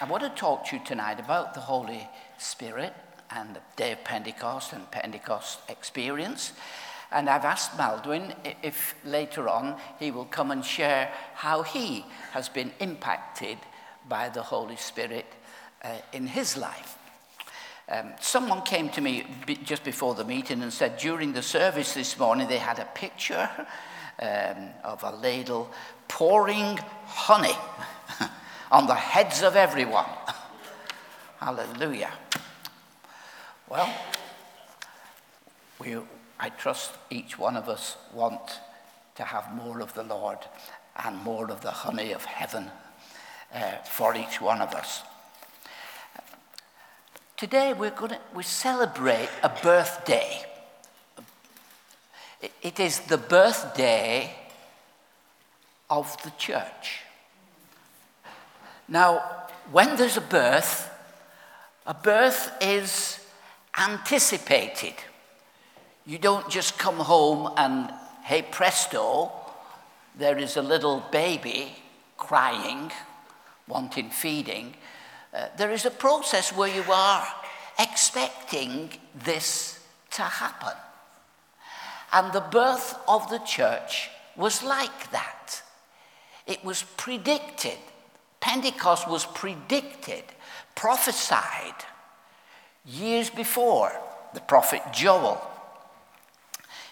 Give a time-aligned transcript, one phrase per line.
[0.00, 2.92] I want to talk to you tonight about the Holy Spirit
[3.30, 6.52] and the day of Pentecost and Pentecost experience.
[7.12, 12.48] And I've asked Maldwin if later on he will come and share how he has
[12.48, 13.58] been impacted
[14.08, 15.26] by the Holy Spirit
[15.82, 16.98] uh, in his life.
[17.88, 19.24] Um, someone came to me
[19.64, 23.48] just before the meeting and said during the service this morning they had a picture
[24.20, 25.70] um, of a ladle
[26.08, 27.56] pouring honey
[28.70, 30.06] on the heads of everyone.
[31.38, 32.12] Hallelujah.
[33.68, 33.92] Well,
[35.78, 35.96] we,
[36.38, 38.60] I trust each one of us want
[39.16, 40.38] to have more of the Lord
[41.04, 42.70] and more of the honey of heaven
[43.54, 45.02] uh, for each one of us.
[47.36, 50.42] Today we're going to we celebrate a birthday.
[52.62, 54.34] It is the birthday
[55.90, 57.05] of the church.
[58.88, 59.22] Now,
[59.72, 60.90] when there's a birth,
[61.86, 63.20] a birth is
[63.76, 64.94] anticipated.
[66.04, 67.92] You don't just come home and,
[68.22, 69.32] hey presto,
[70.16, 71.74] there is a little baby
[72.16, 72.90] crying,
[73.68, 74.74] wanting feeding.
[75.34, 77.26] Uh, there is a process where you are
[77.78, 79.80] expecting this
[80.12, 80.72] to happen.
[82.12, 85.62] And the birth of the church was like that.
[86.46, 87.78] It was predicted.
[88.46, 90.22] Pentecost was predicted,
[90.76, 91.74] prophesied
[92.84, 93.90] years before.
[94.34, 95.40] The prophet Joel,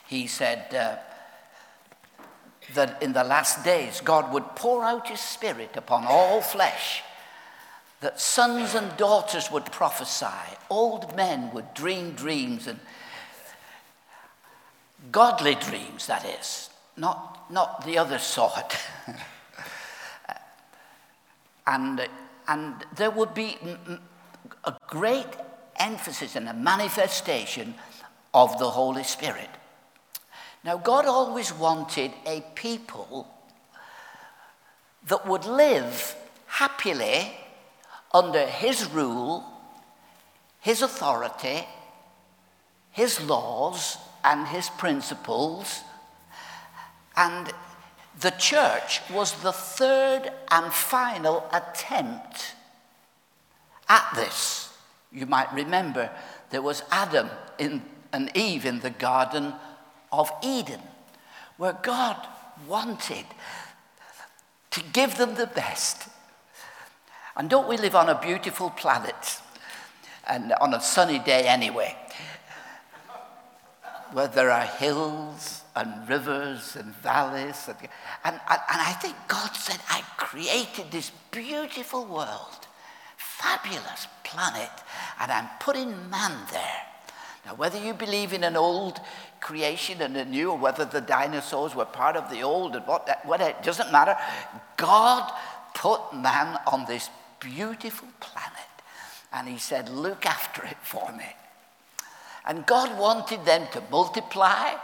[0.08, 0.96] he said uh,
[2.74, 7.04] that in the last days God would pour out his spirit upon all flesh,
[8.00, 12.80] that sons and daughters would prophesy, old men would dream dreams, and
[15.12, 18.76] godly dreams, that is, not, not the other sort.
[21.66, 22.08] And,
[22.48, 23.56] and there would be
[24.64, 25.26] a great
[25.76, 27.74] emphasis and a manifestation
[28.32, 29.48] of the Holy Spirit.
[30.64, 33.28] Now, God always wanted a people
[35.06, 36.16] that would live
[36.46, 37.32] happily
[38.12, 39.44] under His rule,
[40.60, 41.66] His authority,
[42.90, 45.82] His laws, and His principles.
[47.16, 47.52] And
[48.20, 52.54] the church was the third and final attempt
[53.88, 54.72] at this.
[55.12, 56.10] You might remember
[56.50, 57.82] there was Adam in,
[58.12, 59.54] and Eve in the Garden
[60.12, 60.80] of Eden,
[61.56, 62.16] where God
[62.68, 63.26] wanted
[64.70, 66.08] to give them the best.
[67.36, 69.40] And don't we live on a beautiful planet
[70.26, 71.96] and on a sunny day anyway,
[74.12, 77.68] where there are hills and rivers and valleys.
[77.68, 77.78] And,
[78.24, 82.66] and, and I think God said, I created this beautiful world,
[83.16, 84.70] fabulous planet,
[85.20, 86.82] and I'm putting man there.
[87.46, 89.00] Now, whether you believe in an old
[89.44, 93.20] creation and a new, or whether the dinosaurs were part of the old and what,
[93.24, 94.16] what it doesn't matter.
[94.76, 95.30] God
[95.74, 98.72] put man on this beautiful planet,
[99.32, 101.26] and He said, Look after it for me.
[102.46, 104.74] And God wanted them to multiply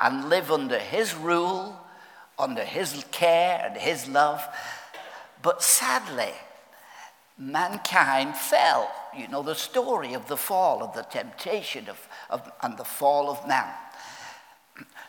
[0.00, 1.78] and live under His rule,
[2.38, 4.46] under His care and His love.
[5.42, 6.32] But sadly,
[7.36, 8.90] mankind fell.
[9.16, 13.30] You know the story of the fall, of the temptation of, of, and the fall
[13.30, 13.72] of man.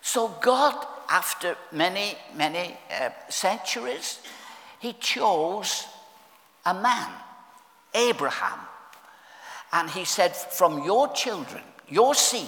[0.02, 4.20] So, God, after many, many uh, centuries,
[4.80, 5.86] He chose
[6.66, 7.12] a man,
[7.94, 8.60] Abraham.
[9.72, 12.48] And He said, From your children, your seed,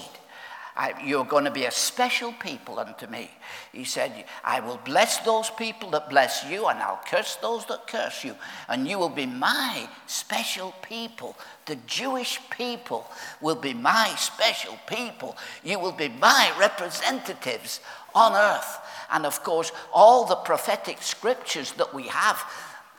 [0.75, 3.29] I, you're going to be a special people unto me.
[3.73, 7.87] He said, I will bless those people that bless you, and I'll curse those that
[7.87, 8.35] curse you.
[8.69, 11.35] And you will be my special people.
[11.65, 13.05] The Jewish people
[13.41, 15.35] will be my special people.
[15.63, 17.81] You will be my representatives
[18.15, 18.79] on earth.
[19.11, 22.41] And of course, all the prophetic scriptures that we have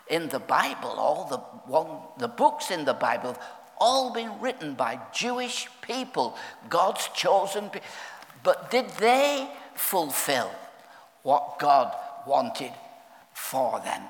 [0.08, 1.38] in the Bible, all the,
[1.70, 3.36] one, the books in the Bible,
[3.78, 6.36] all been written by Jewish people,
[6.68, 7.88] God's chosen people.
[8.42, 10.50] But did they fulfill
[11.22, 11.94] what God
[12.26, 12.72] wanted
[13.34, 14.02] for them?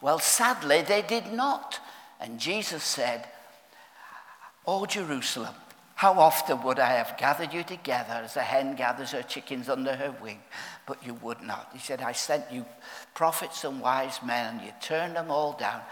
[0.00, 1.80] Well, sadly, they did not.
[2.20, 3.26] And Jesus said,
[4.66, 5.54] Oh, Jerusalem,
[6.00, 9.94] how often would I have gathered you together as a hen gathers her chickens under
[9.94, 10.40] her wing,
[10.86, 11.68] but you would not.
[11.72, 12.64] He said, I sent you
[13.14, 15.82] prophets and wise men, and you turned them all down.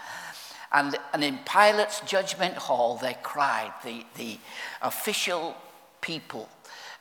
[0.71, 4.37] And, and in Pilate's judgment hall, they cried, the, the
[4.81, 5.55] official
[6.01, 6.47] people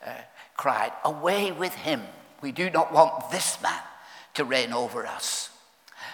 [0.07, 0.13] uh,
[0.57, 2.03] cried, Away with him.
[2.41, 3.83] We do not want this man
[4.35, 5.51] to reign over us.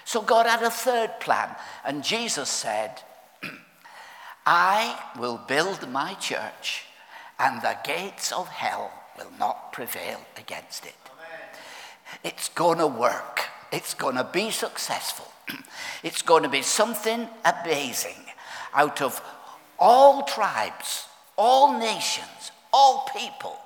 [0.05, 1.55] So God had a third plan,
[1.85, 3.03] and Jesus said,
[4.47, 6.85] I will build my church,
[7.39, 10.95] and the gates of hell will not prevail against it.
[12.23, 13.44] It's going to work.
[13.75, 15.26] It's going to be successful.
[16.05, 18.17] it's going to be something amazing
[18.73, 19.21] out of
[19.81, 23.56] all tribes, all nations, all people.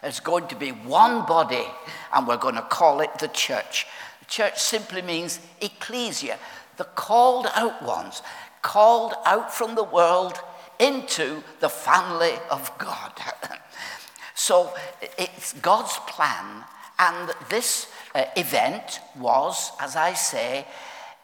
[0.00, 1.66] There's going to be one body,
[2.14, 3.86] and we're going to call it the church.
[4.20, 6.38] The church simply means ecclesia,
[6.78, 8.22] the called out ones,
[8.62, 10.40] called out from the world
[10.78, 13.12] into the family of God.
[14.34, 14.72] so
[15.18, 16.64] it's God's plan,
[16.98, 20.66] and this uh, event was, as I say,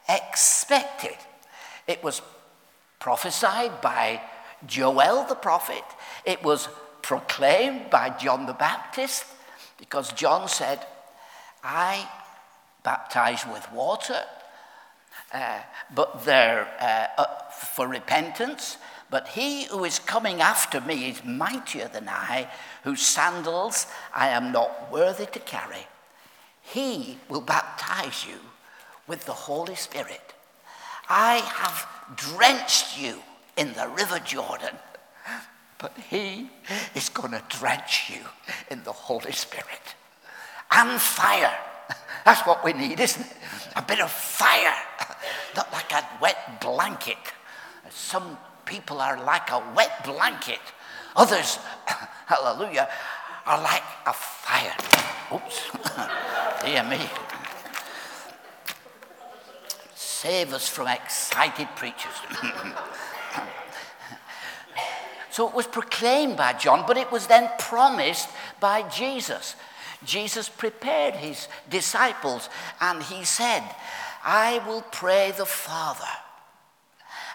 [0.09, 1.17] expected.
[1.87, 2.23] It was
[2.99, 4.21] prophesied by
[4.67, 5.85] Joel the prophet,
[6.25, 6.69] it was
[7.03, 9.27] proclaimed by John the Baptist,
[9.79, 10.87] because John said,
[11.63, 12.09] I
[12.83, 14.23] baptize with water,
[15.33, 15.59] uh,
[15.95, 18.79] but they're uh, uh, for repentance.
[19.11, 22.49] But he who is coming after me is mightier than I,
[22.85, 25.87] whose sandals I am not worthy to carry.
[26.65, 28.39] He will baptize you
[29.07, 30.35] with the Holy Spirit.
[31.09, 33.19] I have drenched you
[33.57, 34.75] in the river Jordan,
[35.79, 36.51] but he
[36.95, 38.21] is going to drench you
[38.71, 39.95] in the Holy Spirit
[40.71, 41.55] and fire.
[42.25, 43.37] That's what we need, isn't it?
[43.77, 44.75] A bit of fire,
[45.55, 47.19] not like a wet blanket.
[47.91, 50.61] Some people are like a wet blanket.
[51.17, 51.59] Others,
[52.27, 52.89] hallelujah,
[53.47, 54.75] are like a fire.
[55.33, 55.71] Oops,
[56.65, 57.01] dear me.
[59.95, 62.13] Save us from excited preachers.
[65.31, 68.29] so it was proclaimed by John, but it was then promised
[68.61, 69.57] by Jesus.
[70.05, 72.49] Jesus prepared his disciples
[72.81, 73.63] and he said,
[74.25, 76.15] I will pray the Father,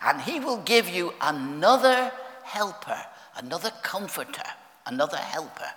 [0.04, 2.12] and he will give you another
[2.44, 3.00] helper,
[3.38, 4.50] another comforter,
[4.88, 5.70] another helper,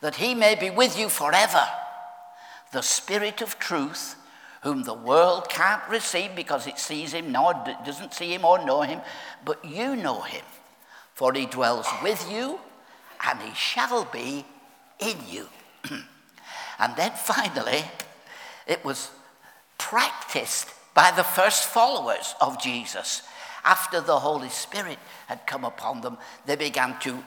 [0.00, 1.66] that he may be with you forever.
[2.74, 4.16] The Spirit of truth,
[4.62, 7.54] whom the world can't receive because it sees him, nor
[7.86, 9.00] doesn't see him or know him,
[9.44, 10.44] but you know him,
[11.14, 12.58] for he dwells with you,
[13.24, 14.44] and he shall be
[14.98, 15.46] in you.
[16.80, 17.84] and then finally,
[18.66, 19.12] it was
[19.78, 23.22] practiced by the first followers of Jesus.
[23.64, 24.98] After the Holy Spirit
[25.28, 27.22] had come upon them, they began to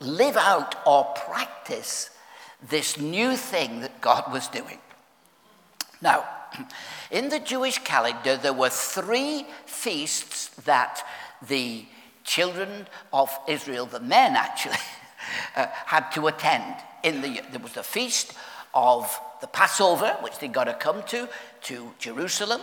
[0.00, 2.08] live out or practice
[2.66, 4.78] this new thing that God was doing.
[6.00, 6.24] Now,
[7.10, 11.04] in the Jewish calendar, there were three feasts that
[11.46, 11.84] the
[12.24, 14.76] children of Israel, the men actually,
[15.56, 16.74] uh, had to attend.
[17.02, 18.34] In the, there was the feast
[18.74, 21.28] of the Passover, which they got to come to,
[21.62, 22.60] to Jerusalem.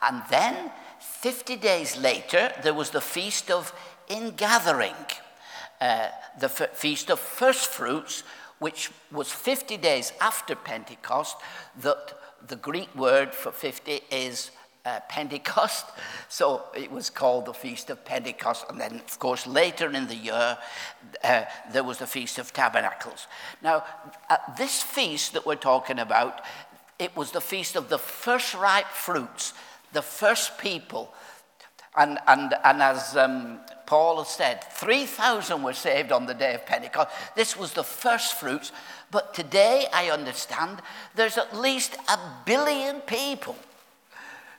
[0.00, 0.70] And then,
[1.00, 3.72] 50 days later, there was the Feast of
[4.08, 4.94] Ingathering,
[5.80, 6.08] uh,
[6.38, 8.24] the f- Feast of First Fruits,
[8.58, 11.36] which was 50 days after Pentecost.
[11.80, 12.14] That
[12.48, 14.50] the Greek word for 50 is
[14.84, 15.86] uh, Pentecost.
[16.28, 18.66] So it was called the Feast of Pentecost.
[18.68, 20.58] And then, of course, later in the year,
[21.22, 23.26] uh, there was the Feast of Tabernacles.
[23.62, 23.84] Now,
[24.28, 26.42] at this feast that we're talking about,
[26.98, 29.54] it was the feast of the first ripe fruits,
[29.92, 31.12] the first people.
[31.96, 36.64] And, and, and as um, Paul has said, 3,000 were saved on the day of
[36.64, 37.10] Pentecost.
[37.36, 38.72] This was the first fruits.
[39.12, 40.80] But today, I understand,
[41.14, 43.56] there's at least a billion people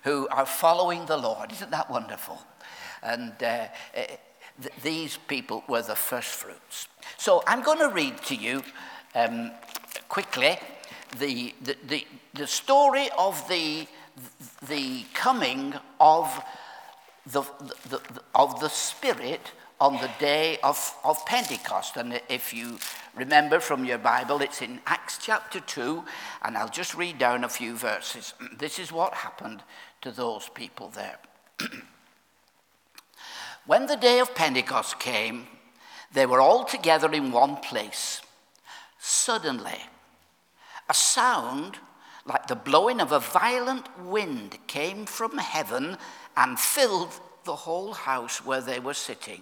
[0.03, 1.51] who are following the Lord.
[1.51, 2.39] Isn't that wonderful?
[3.01, 3.67] And uh, uh,
[4.62, 6.88] th- these people were the first fruits.
[7.17, 8.63] So I'm going to read to you
[9.15, 9.51] um,
[10.07, 10.60] quickly
[11.17, 13.88] the, the, the, the, story of the,
[14.67, 16.43] the coming of
[17.25, 17.41] the,
[17.89, 19.51] the, the, of the Spirit
[19.84, 21.98] on the day of, of Pentecost.
[21.98, 22.78] And if you
[23.18, 26.02] remember from your Bible, it's in Acts chapter 2,
[26.42, 28.34] and I'll just read down a few verses.
[28.58, 29.62] This is what happened
[30.02, 31.20] to those people there.
[33.66, 35.48] when the day of Pentecost came,
[36.13, 38.22] they were all together in one place.
[39.00, 39.82] Suddenly,
[40.90, 41.80] a sound
[42.25, 45.98] like the blowing of a violent wind came from heaven
[46.38, 49.42] and filled the whole house where they were sitting.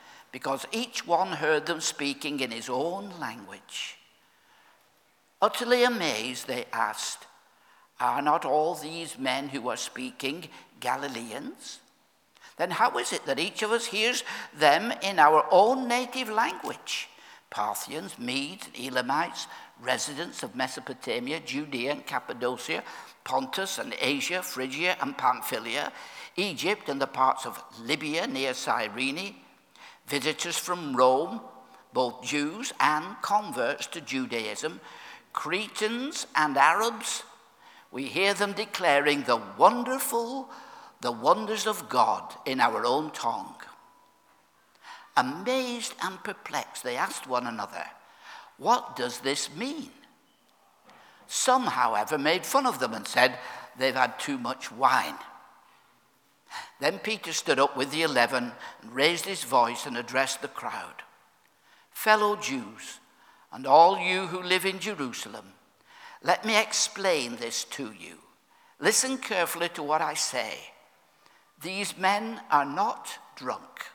[0.31, 3.97] Because each one heard them speaking in his own language.
[5.41, 7.25] Utterly amazed, they asked,
[7.99, 10.47] Are not all these men who are speaking
[10.79, 11.79] Galileans?
[12.57, 14.23] Then how is it that each of us hears
[14.57, 17.09] them in our own native language?
[17.49, 19.47] Parthians, Medes, Elamites,
[19.81, 22.83] residents of Mesopotamia, Judea and Cappadocia,
[23.23, 25.91] Pontus and Asia, Phrygia and Pamphylia,
[26.37, 29.35] Egypt and the parts of Libya near Cyrene,
[30.07, 31.41] visitors from Rome,
[31.93, 34.79] both Jews and converts to Judaism,
[35.33, 37.23] Cretans and Arabs,
[37.91, 40.49] we hear them declaring the wonderful,
[41.01, 43.55] the wonders of God in our own tongue.
[45.17, 47.85] Amazed and perplexed, they asked one another,
[48.57, 49.89] What does this mean?
[51.27, 53.37] Some, however, made fun of them and said,
[53.77, 55.15] They've had too much wine.
[56.79, 61.03] Then Peter stood up with the eleven and raised his voice and addressed the crowd
[61.91, 62.99] Fellow Jews,
[63.51, 65.53] and all you who live in Jerusalem,
[66.23, 68.17] let me explain this to you.
[68.79, 70.57] Listen carefully to what I say.
[71.61, 73.85] These men are not drunk,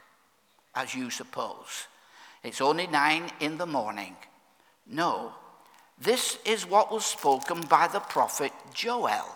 [0.75, 1.89] as you suppose.
[2.45, 4.17] It's only nine in the morning.
[4.87, 5.33] No,
[5.99, 9.36] this is what was spoken by the prophet Joel.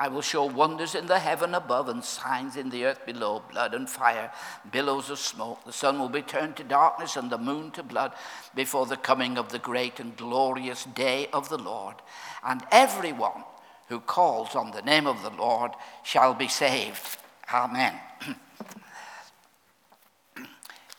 [0.00, 3.74] I will show wonders in the heaven above and signs in the earth below blood
[3.74, 4.32] and fire,
[4.72, 5.62] billows of smoke.
[5.66, 8.14] The sun will be turned to darkness and the moon to blood
[8.54, 11.96] before the coming of the great and glorious day of the Lord.
[12.42, 13.44] And everyone
[13.90, 17.18] who calls on the name of the Lord shall be saved.
[17.52, 17.92] Amen.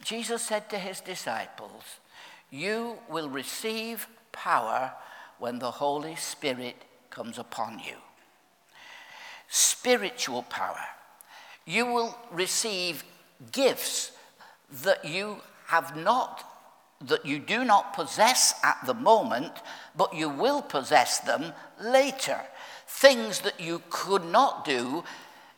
[0.03, 1.97] Jesus said to his disciples,
[2.51, 4.93] You will receive power
[5.39, 7.95] when the Holy Spirit comes upon you
[9.51, 10.79] spiritual power.
[11.65, 13.03] You will receive
[13.51, 14.13] gifts
[14.83, 16.45] that you have not,
[17.01, 19.51] that you do not possess at the moment,
[19.95, 22.39] but you will possess them later.
[22.87, 25.03] Things that you could not do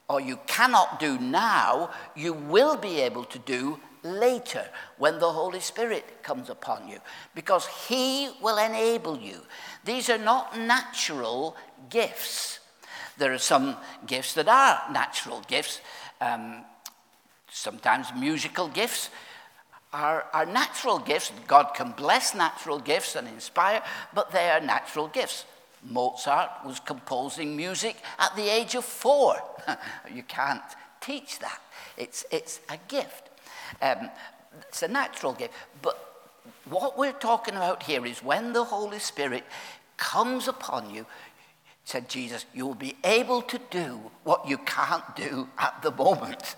[0.09, 4.65] or you cannot do now, you will be able to do later
[4.97, 6.97] when the Holy Spirit comes upon you
[7.35, 9.39] because He will enable you.
[9.85, 11.55] These are not natural
[11.89, 12.59] gifts.
[13.17, 15.81] There are some gifts that are natural gifts.
[16.19, 16.65] Um,
[17.49, 19.09] sometimes musical gifts
[19.93, 21.31] are, are natural gifts.
[21.47, 25.45] God can bless natural gifts and inspire, but they are natural gifts.
[25.83, 29.35] Mozart was composing music at the age of four.
[30.13, 30.63] you can't
[31.01, 31.59] teach that.
[31.97, 33.29] It's, it's a gift.
[33.81, 34.09] Um,
[34.67, 35.53] it's a natural gift.
[35.81, 35.97] But
[36.69, 39.43] what we're talking about here is when the Holy Spirit
[39.97, 41.05] comes upon you,
[41.85, 46.55] said Jesus, you'll be able to do what you can't do at the moment.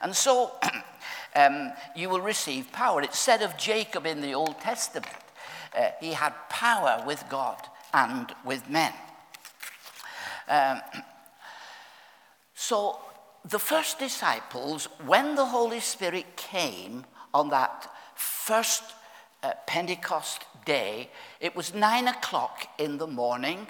[0.00, 0.52] And so
[1.36, 3.02] um, you will receive power.
[3.02, 5.12] It's said of Jacob in the Old Testament,
[5.76, 7.58] uh, he had power with God
[7.92, 8.92] and with men.
[10.48, 10.80] Um,
[12.54, 12.98] so
[13.44, 18.82] the first disciples, when the Holy Spirit came on that first
[19.42, 21.10] uh, Pentecost day,
[21.40, 23.66] it was nine o'clock in the morning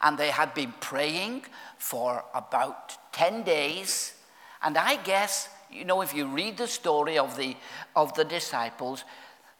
[0.00, 1.44] and they had been praying
[1.78, 4.14] for about 10 days.
[4.62, 7.56] And I guess, you know, if you read the story of the,
[7.94, 9.04] of the disciples,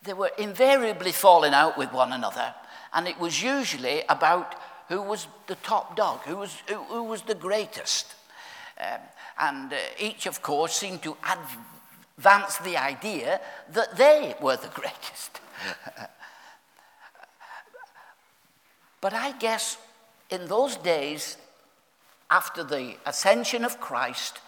[0.03, 2.55] they were invariably falling out with one another.
[2.93, 4.55] And it was usually about
[4.89, 8.15] who was the top dog, who was, who, who was the greatest.
[8.79, 9.01] Um,
[9.39, 11.17] and uh, each, of course, seemed to
[12.19, 13.41] advance the idea
[13.73, 15.41] that they were the greatest.
[19.01, 19.79] but I guess
[20.33, 21.37] in those days,
[22.31, 24.39] after the ascension of Christ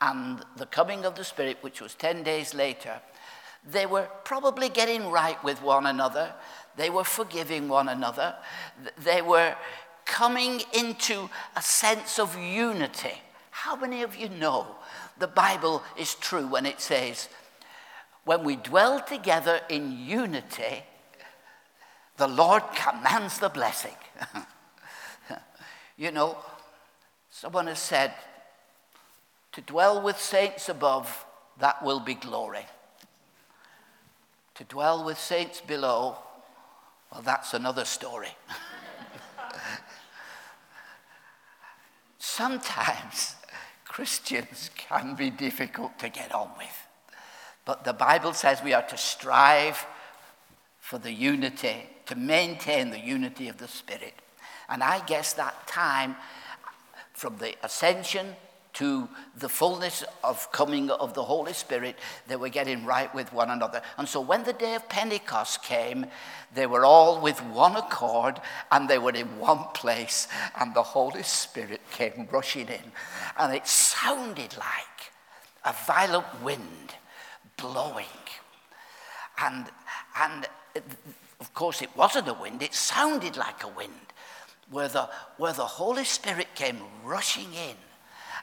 [0.00, 3.00] and the coming of the Spirit, which was 10 days later,
[3.68, 6.32] they were probably getting right with one another.
[6.76, 8.34] They were forgiving one another.
[8.98, 9.56] They were
[10.04, 13.20] coming into a sense of unity.
[13.50, 14.66] How many of you know
[15.18, 17.28] the Bible is true when it says,
[18.24, 20.84] when we dwell together in unity,
[22.16, 23.96] the Lord commands the blessing?
[26.02, 26.36] You know,
[27.30, 28.12] someone has said,
[29.52, 31.24] to dwell with saints above,
[31.60, 32.66] that will be glory.
[34.56, 36.16] To dwell with saints below,
[37.12, 38.34] well, that's another story.
[42.18, 43.36] sometimes
[43.84, 46.88] Christians can be difficult to get on with.
[47.64, 49.86] But the Bible says we are to strive
[50.80, 54.14] for the unity, to maintain the unity of the Spirit.
[54.72, 56.16] And I guess that time
[57.12, 58.34] from the ascension
[58.72, 63.50] to the fullness of coming of the Holy Spirit, they were getting right with one
[63.50, 63.82] another.
[63.98, 66.06] And so when the day of Pentecost came,
[66.54, 70.26] they were all with one accord and they were in one place,
[70.58, 72.92] and the Holy Spirit came rushing in.
[73.38, 75.12] And it sounded like
[75.66, 76.94] a violent wind
[77.58, 78.06] blowing.
[79.38, 79.66] And,
[80.18, 80.46] and
[81.40, 84.11] of course, it wasn't a wind, it sounded like a wind,
[84.72, 87.76] where the, where the Holy Spirit came rushing in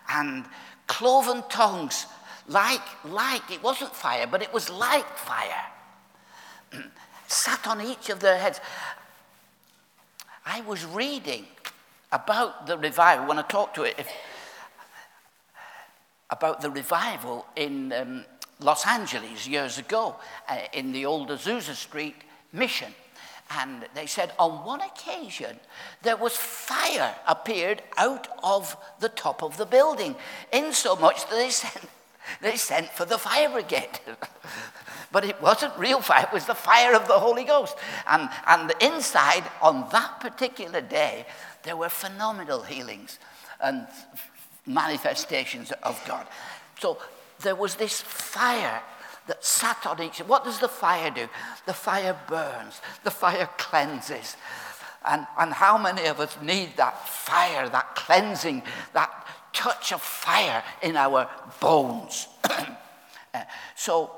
[0.10, 0.46] and
[0.88, 2.06] cloven tongues,
[2.48, 5.66] like, like, it wasn't fire, but it was like fire,
[7.28, 8.62] sat on each of their heads.
[10.46, 11.46] I was reading
[12.12, 14.08] about the revival, when I talked to it, if,
[16.30, 18.26] about the revival in um,
[18.60, 20.16] Los Angeles years ago,
[20.48, 22.16] uh, in the old Azusa Street
[22.52, 22.94] mission.
[23.52, 25.60] And they said on one occasion
[26.04, 30.16] there was fire appeared out of the top of the building,
[30.54, 31.90] insomuch that they sent,
[32.42, 34.00] they sent for the fire brigade.
[35.12, 37.76] but it wasn't real fire, it was the fire of the Holy Ghost.
[38.08, 41.26] And, and inside, on that particular day,
[41.64, 43.18] there were phenomenal healings
[43.62, 43.88] and
[44.66, 46.28] manifestations of God.
[46.80, 47.00] So
[47.42, 48.82] there was this fire
[49.30, 50.20] that sat on each.
[50.20, 51.30] What does the fire do?
[51.66, 54.36] The fire burns, the fire cleanses.
[55.08, 60.64] And, and how many of us need that fire, that cleansing, that touch of fire
[60.82, 61.30] in our
[61.62, 62.28] bones?
[63.76, 64.12] So,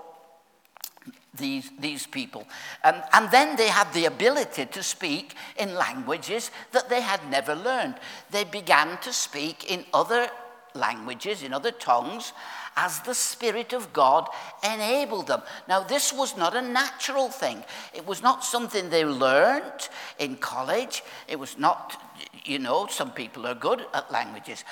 [1.38, 2.48] these, these people.
[2.84, 7.54] And, and then they had the ability to speak in languages that they had never
[7.54, 7.96] learned.
[8.32, 10.30] They began to speak in other
[10.74, 12.34] languages, in other tongues,
[12.76, 14.30] as the Spirit of God
[14.64, 15.42] enabled them.
[15.68, 17.64] Now, this was not a natural thing.
[17.94, 21.04] It was not something they learned in college.
[21.28, 22.02] It was not,
[22.46, 24.64] you know, some people are good at languages.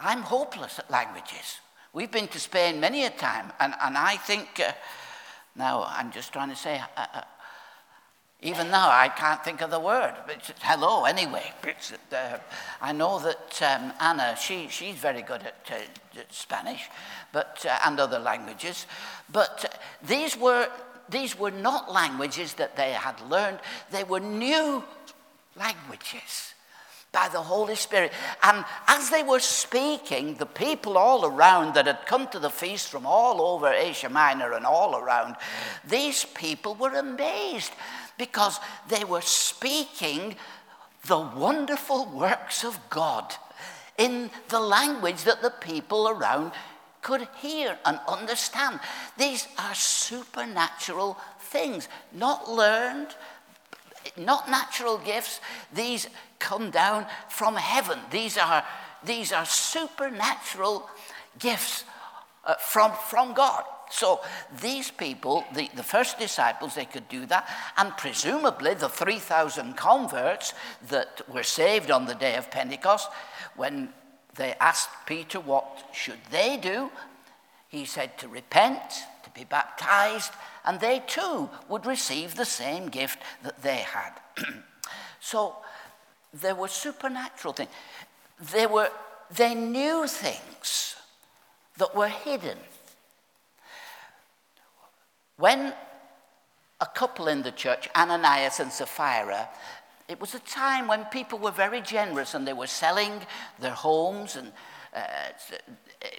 [0.00, 1.60] I'm hopeless at languages.
[1.92, 4.72] We've been to Spain many a time, and, and I think, uh,
[5.56, 7.22] now I'm just trying to say, uh, uh,
[8.40, 10.14] even now, I can't think of the word.
[10.28, 11.52] It's hello, anyway.
[12.12, 12.38] Uh,
[12.80, 16.88] I know that um, Anna, she, she's very good at, uh, at Spanish
[17.32, 18.86] but, uh, and other languages.
[19.32, 20.68] But these, were,
[21.08, 23.58] these were not languages that they had learned,
[23.90, 24.84] they were new
[25.56, 26.54] languages
[27.10, 28.12] by the Holy Spirit.
[28.44, 32.88] And as they were speaking, the people all around that had come to the feast
[32.88, 35.34] from all over Asia Minor and all around,
[35.88, 37.72] these people were amazed
[38.18, 40.36] because they were speaking
[41.06, 43.34] the wonderful works of God
[43.96, 46.52] in the language that the people around
[47.02, 48.80] could hear and understand.
[49.16, 53.14] These are supernatural things, not learned,
[54.16, 55.40] not natural gifts.
[55.72, 57.98] These come down from heaven.
[58.10, 58.64] These are,
[59.04, 60.88] these are supernatural
[61.38, 61.84] gifts
[62.44, 63.64] uh, from, from God.
[63.90, 64.20] So
[64.60, 67.48] these people, the, the first disciples, they could do that.
[67.76, 70.54] And presumably the 3,000 converts
[70.88, 73.08] that were saved on the day of Pentecost,
[73.56, 73.90] when
[74.36, 76.90] they asked Peter what should they do,
[77.68, 78.80] he said to repent,
[79.24, 80.32] to be baptized,
[80.64, 84.12] and they too would receive the same gift that they had.
[85.20, 85.56] so
[86.32, 87.70] there were supernatural things.
[88.52, 88.90] They, were,
[89.30, 90.96] they knew things
[91.76, 92.58] that were hidden.
[95.38, 95.72] When
[96.80, 99.48] a couple in the church, Ananias and Sapphira,
[100.08, 103.20] it was a time when people were very generous and they were selling
[103.60, 104.52] their homes and
[104.92, 105.00] uh,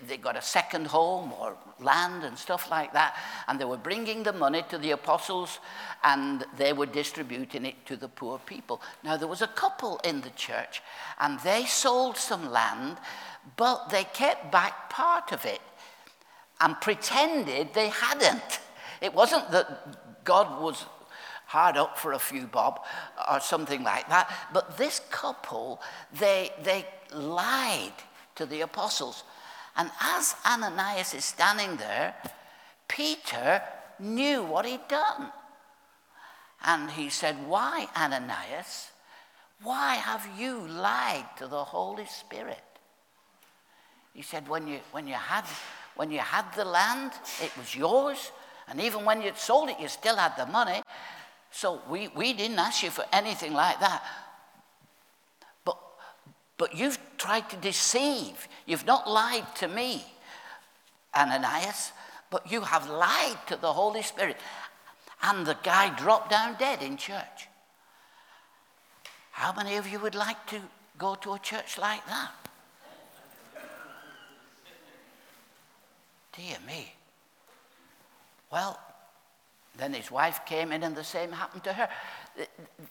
[0.07, 3.17] they got a second home or land and stuff like that.
[3.49, 5.59] And they were bringing the money to the apostles
[6.01, 8.81] and they were distributing it to the poor people.
[9.03, 10.81] Now, there was a couple in the church
[11.19, 12.97] and they sold some land,
[13.57, 15.61] but they kept back part of it
[16.61, 18.59] and pretended they hadn't.
[19.01, 20.85] It wasn't that God was
[21.45, 22.81] hard up for a few bob
[23.31, 24.31] or something like that.
[24.53, 25.81] But this couple,
[26.19, 27.93] they, they lied
[28.35, 29.23] to the apostles.
[29.75, 32.13] And as Ananias is standing there,
[32.87, 33.61] Peter
[33.99, 35.31] knew what he'd done.
[36.63, 38.91] And he said, Why, Ananias?
[39.63, 42.63] Why have you lied to the Holy Spirit?
[44.13, 45.45] He said, When you, when you, had,
[45.95, 48.31] when you had the land, it was yours.
[48.69, 50.81] And even when you'd sold it, you still had the money.
[51.51, 54.03] So we, we didn't ask you for anything like that.
[55.65, 55.77] But,
[56.57, 58.47] But you've tried to deceive.
[58.67, 60.05] You've not lied to me,
[61.15, 61.91] Ananias,
[62.29, 64.37] but you have lied to the Holy Spirit.
[65.23, 67.47] And the guy dropped down dead in church.
[69.31, 70.61] How many of you would like to
[70.97, 72.31] go to a church like that?
[76.33, 76.93] Dear me.
[78.51, 78.79] Well,
[79.77, 81.89] then his wife came in, and the same happened to her.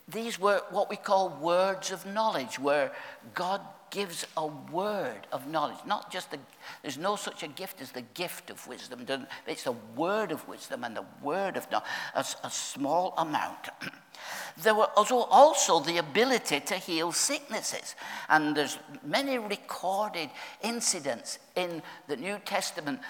[0.08, 2.92] These were what we call words of knowledge, where
[3.34, 5.78] God gives a word of knowledge.
[5.86, 6.38] Not just a,
[6.82, 9.06] there's no such a gift as the gift of wisdom.
[9.46, 13.68] It's a word of wisdom and a word of knowledge, a, a small amount.
[14.62, 17.94] there were also, also the ability to heal sicknesses.
[18.28, 20.30] And there's many recorded
[20.62, 23.00] incidents in the New Testament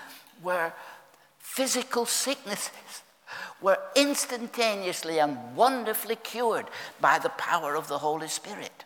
[0.42, 0.74] where
[1.48, 3.02] physical sicknesses
[3.60, 6.66] were instantaneously and wonderfully cured
[7.00, 8.84] by the power of the Holy Spirit.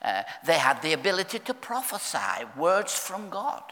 [0.00, 3.62] Uh, they had the ability to prophesy words from God.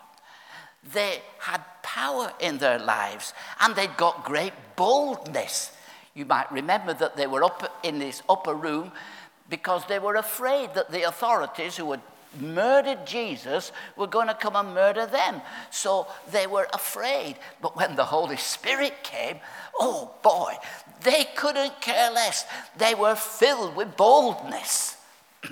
[0.92, 5.70] They had power in their lives and they'd got great boldness.
[6.14, 8.90] You might remember that they were up in this upper room
[9.48, 12.00] because they were afraid that the authorities who had
[12.40, 15.40] murdered Jesus were going to come and murder them.
[15.70, 17.36] So they were afraid.
[17.60, 19.38] But when the Holy Spirit came,
[19.78, 20.54] oh boy,
[21.02, 22.46] they couldn't care less.
[22.76, 24.96] They were filled with boldness.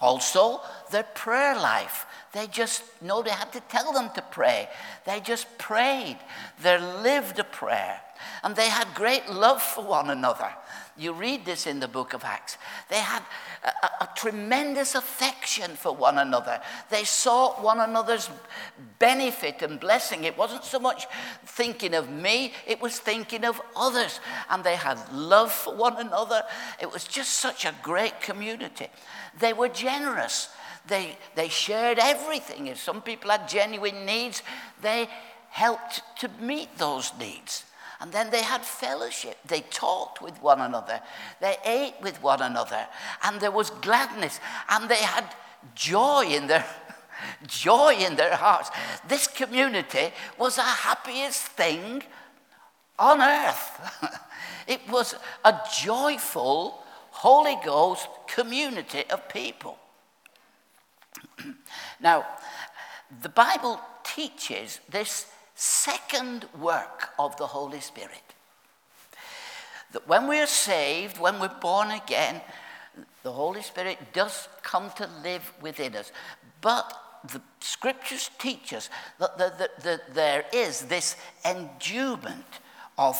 [0.00, 0.60] also,
[0.90, 2.06] their prayer life.
[2.32, 4.68] They just, nobody had to tell them to pray.
[5.06, 6.18] They just prayed.
[6.60, 8.00] They lived a prayer.
[8.42, 10.50] And they had great love for one another.
[10.96, 12.58] You read this in the book of Acts.
[12.88, 13.22] They had
[13.62, 16.60] a, a, tremendous affection for one another.
[16.90, 18.28] They sought one another's
[18.98, 20.24] benefit and blessing.
[20.24, 21.06] It wasn't so much
[21.46, 24.18] thinking of me, it was thinking of others.
[24.50, 26.42] And they had love for one another.
[26.80, 28.88] It was just such a great community.
[29.38, 30.48] They were generous.
[30.88, 32.66] They, they shared everything.
[32.66, 34.42] If some people had genuine needs,
[34.82, 35.08] they
[35.50, 37.64] helped to meet those needs.
[38.00, 39.38] And then they had fellowship.
[39.46, 41.00] They talked with one another.
[41.40, 42.86] They ate with one another.
[43.24, 44.38] And there was gladness.
[44.68, 45.24] And they had
[45.74, 46.64] joy in their
[47.46, 48.70] joy in their hearts.
[49.08, 52.02] This community was the happiest thing
[52.98, 53.80] on earth.
[54.68, 59.76] it was a joyful Holy Ghost community of people.
[62.00, 62.24] now,
[63.22, 65.26] the Bible teaches this
[65.58, 68.22] second work of the Holy Spirit.
[69.92, 72.40] That when we're saved, when we're born again,
[73.24, 76.12] the Holy Spirit does come to live within us.
[76.60, 76.92] But
[77.32, 82.60] the scriptures teach us that, there is this endowment
[82.96, 83.16] of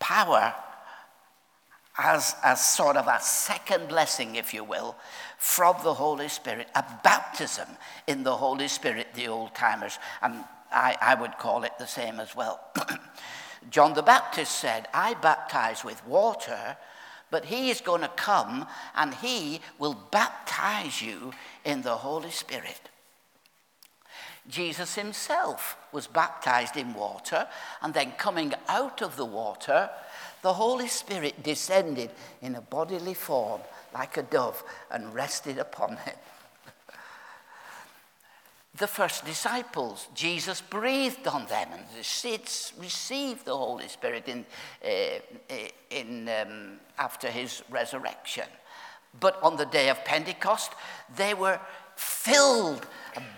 [0.00, 0.54] power
[1.96, 4.96] as, as sort of a second blessing, if you will,
[5.38, 7.68] from the Holy Spirit, a baptism
[8.08, 10.00] in the Holy Spirit, the old timers.
[10.20, 12.60] And I, I would call it the same as well.
[13.70, 16.76] John the Baptist said, I baptize with water,
[17.30, 21.32] but he is going to come and he will baptize you
[21.64, 22.90] in the Holy Spirit.
[24.46, 27.48] Jesus himself was baptized in water,
[27.80, 29.88] and then coming out of the water,
[30.42, 32.10] the Holy Spirit descended
[32.42, 33.62] in a bodily form
[33.94, 36.14] like a dove and rested upon him
[38.76, 40.08] the first disciples.
[40.14, 44.44] Jesus breathed on them, and received the Holy Spirit in,
[44.84, 45.54] uh,
[45.90, 48.48] in, um, after his resurrection.
[49.20, 50.72] But on the day of Pentecost,
[51.16, 51.60] they were
[51.94, 52.86] filled,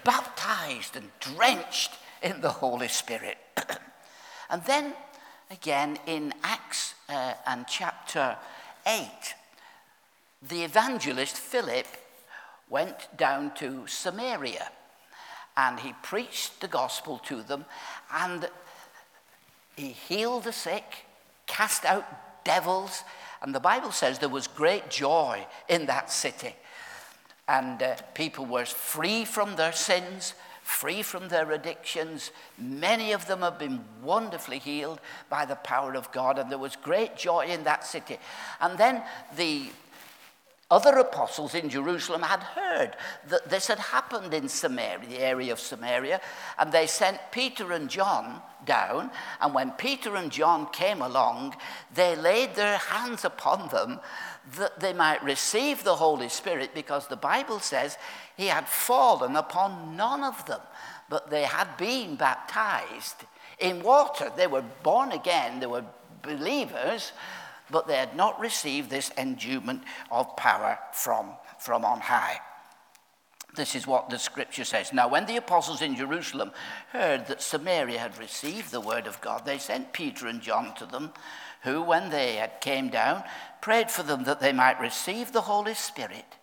[0.04, 3.36] baptized, and drenched in the Holy Spirit.
[4.50, 4.94] and then
[5.50, 8.38] again in Acts uh, and chapter
[8.86, 9.06] 8,
[10.48, 11.86] the evangelist Philip
[12.70, 14.70] went down to Samaria
[15.56, 17.64] and he preached the gospel to them
[18.12, 18.48] and
[19.76, 21.04] he healed the sick,
[21.46, 23.04] cast out devils,
[23.42, 26.54] and the Bible says there was great joy in that city.
[27.48, 32.32] And uh, people were free from their sins, free from their addictions.
[32.58, 36.74] Many of them have been wonderfully healed by the power of God, and there was
[36.74, 38.18] great joy in that city.
[38.60, 39.02] And then
[39.36, 39.66] the
[40.68, 42.96] other apostles in Jerusalem had heard
[43.28, 46.20] that this had happened in Samaria, the area of Samaria,
[46.58, 49.12] and they sent Peter and John down.
[49.40, 51.54] And when Peter and John came along,
[51.94, 54.00] they laid their hands upon them
[54.56, 57.96] that they might receive the Holy Spirit, because the Bible says
[58.36, 60.60] he had fallen upon none of them,
[61.08, 63.24] but they had been baptized
[63.60, 64.32] in water.
[64.36, 65.84] They were born again, they were
[66.22, 67.12] believers,
[67.70, 72.40] but they had not received this endowment of power from, from on high.
[73.56, 74.92] This is what the scripture says.
[74.92, 76.52] Now, when the apostles in Jerusalem
[76.92, 80.84] heard that Samaria had received the word of God, they sent Peter and John to
[80.84, 81.12] them,
[81.62, 83.24] who, when they had came down,
[83.62, 86.36] prayed for them that they might receive the Holy Spirit.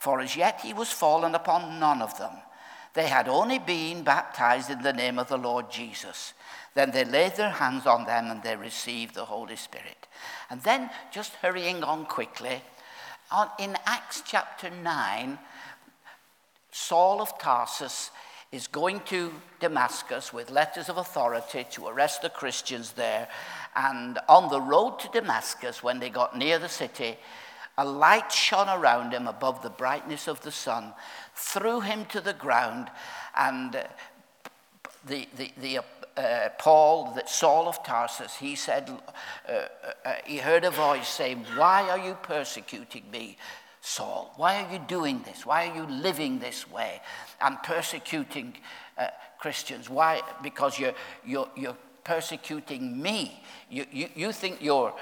[0.00, 2.32] For as yet he was fallen upon none of them.
[2.94, 6.34] They had only been baptized in the name of the Lord Jesus.
[6.76, 10.06] Then they laid their hands on them and they received the Holy Spirit.
[10.50, 12.60] And then, just hurrying on quickly,
[13.30, 15.38] on, in Acts chapter 9,
[16.70, 18.10] Saul of Tarsus
[18.52, 23.26] is going to Damascus with letters of authority to arrest the Christians there.
[23.74, 27.16] And on the road to Damascus, when they got near the city,
[27.78, 30.92] a light shone around him above the brightness of the sun,
[31.34, 32.90] threw him to the ground,
[33.34, 33.82] and
[35.06, 35.80] the, the, the
[36.16, 39.66] uh, Paul, that Saul of Tarsus, he said, uh, uh,
[40.04, 43.36] uh, he heard a voice saying, Why are you persecuting me?
[43.80, 45.46] Saul, why are you doing this?
[45.46, 47.00] Why are you living this way
[47.40, 48.54] and persecuting
[48.98, 49.88] uh, Christians?
[49.88, 50.22] Why?
[50.42, 53.40] Because you're, you're, you're persecuting me.
[53.70, 54.94] You, you, you think you're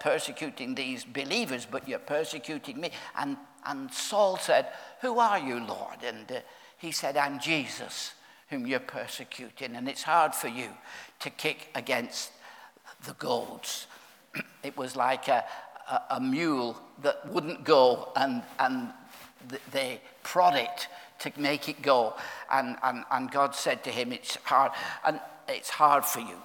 [0.00, 2.92] persecuting these believers, but you're persecuting me.
[3.18, 4.68] And, and Saul said,
[5.02, 5.98] Who are you, Lord?
[6.02, 6.42] And
[6.78, 8.12] he said, I'm Jesus,
[8.50, 9.76] whom you're persecuting.
[9.76, 10.68] And it's hard for you
[11.20, 12.32] to kick against
[13.06, 13.86] the goads.
[14.62, 15.44] it was like a,
[15.88, 18.90] a, a mule that wouldn't go and, and
[19.72, 20.88] they prod it
[21.20, 22.14] to make it go.
[22.52, 24.72] And, and, and God said to him, It's hard,
[25.06, 26.36] and it's hard for you.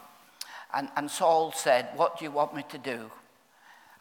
[0.73, 3.11] And, and Saul said, What do you want me to do?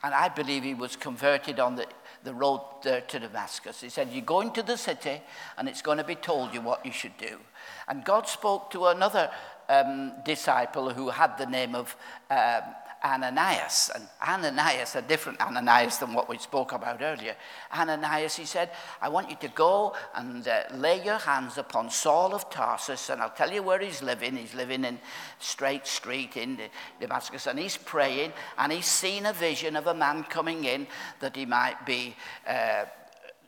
[0.03, 1.87] And I believe he was converted on the,
[2.25, 3.81] the road there to Damascus.
[3.81, 5.21] He said, You go into the city,
[5.57, 7.39] and it's going to be told you what you should do.
[7.87, 9.31] And God spoke to another
[9.69, 11.97] um, disciple who had the name of
[12.31, 12.63] um,
[13.05, 13.91] Ananias.
[13.95, 17.37] And Ananias, a different Ananias than what we spoke about earlier.
[17.77, 18.71] Ananias, he said,
[19.03, 23.21] I want you to go and uh, lay your hands upon Saul of Tarsus, and
[23.21, 24.37] I'll tell you where he's living.
[24.37, 24.99] He's living in
[25.39, 26.59] Straight Street in
[26.99, 30.87] Damascus, and he's praying, and he's seen a vision of a man coming in
[31.21, 32.87] that he might be uh,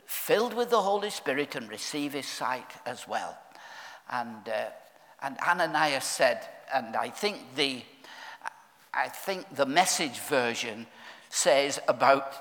[0.05, 3.37] filled with the Holy Spirit and receive his sight as well.
[4.09, 4.69] And, uh,
[5.21, 7.81] and Ananias said, and I think the
[8.97, 10.87] I think the message version
[11.29, 12.33] says about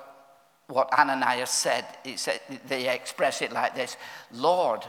[0.68, 1.84] what Ananias said.
[2.02, 3.98] He said they express it like this
[4.32, 4.80] Lord,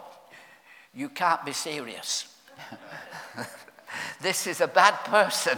[0.94, 2.34] you can't be serious.
[4.22, 5.58] this is a bad person.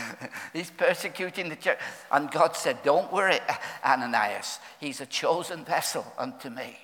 [0.52, 1.78] He's persecuting the church.
[2.12, 3.38] And God said, Don't worry,
[3.82, 4.58] Ananias.
[4.78, 6.76] He's a chosen vessel unto me.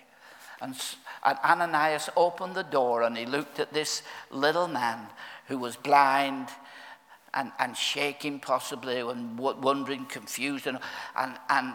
[0.62, 0.74] And,
[1.22, 5.08] and Ananias opened the door and he looked at this little man
[5.48, 6.48] who was blind
[7.34, 10.66] and, and shaking possibly and wondering, confused.
[10.66, 10.78] And,
[11.16, 11.74] and, and,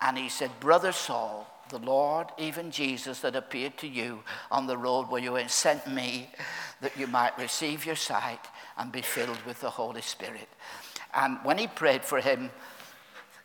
[0.00, 4.76] and he said, Brother Saul, the Lord, even Jesus, that appeared to you on the
[4.76, 6.30] road where you went, sent me
[6.80, 8.40] that you might receive your sight
[8.78, 10.48] and be filled with the Holy Spirit.
[11.14, 12.50] And when he prayed for him,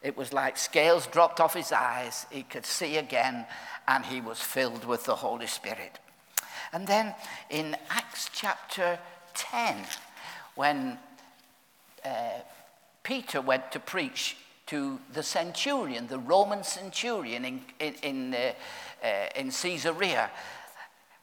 [0.04, 2.28] it was like scales dropped off his eyes.
[2.30, 3.46] He could see again,
[3.88, 6.00] and he was filled with the Holy Spirit.
[6.72, 7.16] And then
[7.50, 9.00] in Acts chapter
[9.34, 9.78] 10,
[10.56, 11.00] when
[12.06, 12.42] uh,
[13.04, 14.38] Peter went to preach
[14.68, 18.54] to the centurion, the Roman centurion in, in, in, uh,
[19.06, 20.32] uh, in Caesarea.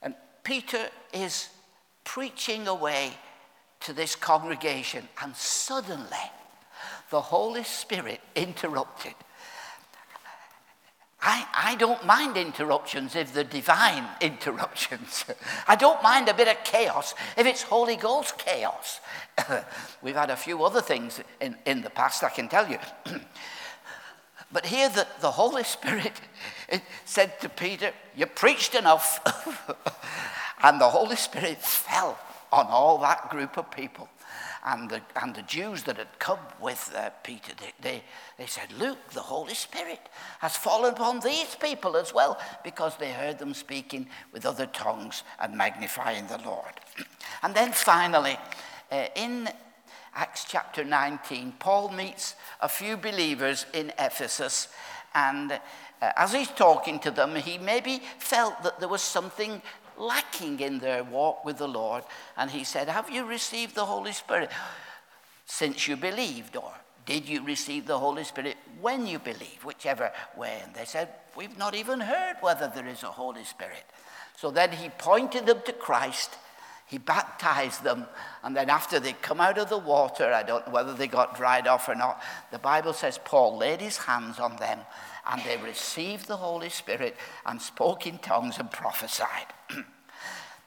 [0.00, 0.14] And
[0.44, 1.48] Peter is
[2.04, 3.12] preaching away
[3.80, 6.30] to this congregation, and suddenly
[7.10, 9.14] the Holy Spirit interrupted
[11.24, 15.24] I, I don't mind interruptions if they're divine interruptions.
[15.68, 19.00] I don't mind a bit of chaos if it's Holy Ghost chaos.
[20.02, 22.78] We've had a few other things in, in the past, I can tell you.
[24.52, 26.20] but here the, the Holy Spirit
[27.04, 29.20] said to Peter, You preached enough.
[30.62, 32.18] and the Holy Spirit fell
[32.50, 34.08] on all that group of people
[34.64, 38.02] and the, and the Jews that had come with uh, Peter, they, they,
[38.38, 43.10] they said, Look, the Holy Spirit has fallen upon these people as well, because they
[43.10, 46.72] heard them speaking with other tongues and magnifying the Lord.
[47.42, 48.36] and then finally,
[48.92, 49.48] uh, in
[50.14, 54.68] Acts chapter 19, Paul meets a few believers in Ephesus,
[55.14, 55.58] and uh,
[56.16, 59.60] as he's talking to them, he maybe felt that there was something
[59.98, 62.04] lacking in their walk with the Lord.
[62.36, 64.50] And he said, Have you received the Holy Spirit
[65.46, 66.56] since you believed?
[66.56, 66.72] Or
[67.06, 69.64] did you receive the Holy Spirit when you believed?
[69.64, 70.60] Whichever way.
[70.64, 73.84] And they said, We've not even heard whether there is a Holy Spirit.
[74.36, 76.36] So then he pointed them to Christ.
[76.86, 78.06] he baptized them.
[78.42, 81.36] And then after they come out of the water, I don't know whether they got
[81.36, 84.80] dried off or not, the Bible says Paul laid his hands on them
[85.30, 89.46] and they received the Holy Spirit and spoke in tongues and prophesied.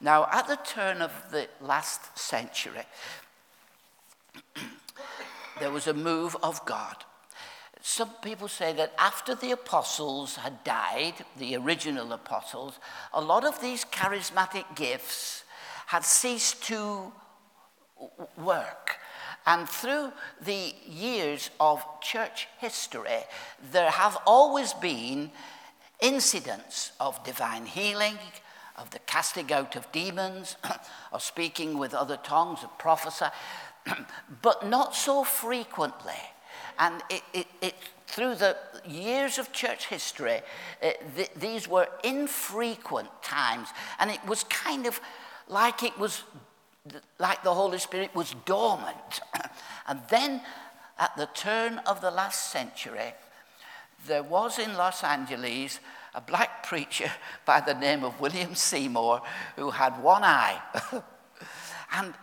[0.00, 2.86] now, at the turn of the last century,
[5.60, 7.04] there was a move of God.
[7.82, 12.80] Some people say that after the apostles had died, the original apostles,
[13.12, 15.44] a lot of these charismatic gifts
[15.86, 17.12] had ceased to
[18.36, 18.85] work.
[19.46, 23.20] And through the years of church history,
[23.70, 25.30] there have always been
[26.00, 28.18] incidents of divine healing,
[28.76, 30.56] of the casting out of demons,
[31.12, 33.26] of speaking with other tongues, of prophecy,
[34.42, 36.12] but not so frequently.
[36.78, 37.74] And it, it, it,
[38.06, 38.56] through the
[38.86, 40.40] years of church history,
[40.82, 43.68] uh, th- these were infrequent times.
[43.98, 45.00] And it was kind of
[45.48, 46.24] like it was,
[47.18, 49.20] like the Holy Spirit was dormant.
[49.86, 50.40] and then
[50.98, 53.14] at the turn of the last century,
[54.06, 55.80] there was in Los Angeles
[56.14, 57.10] a black preacher
[57.44, 59.22] by the name of William Seymour
[59.56, 60.60] who had one eye.
[61.92, 62.14] And,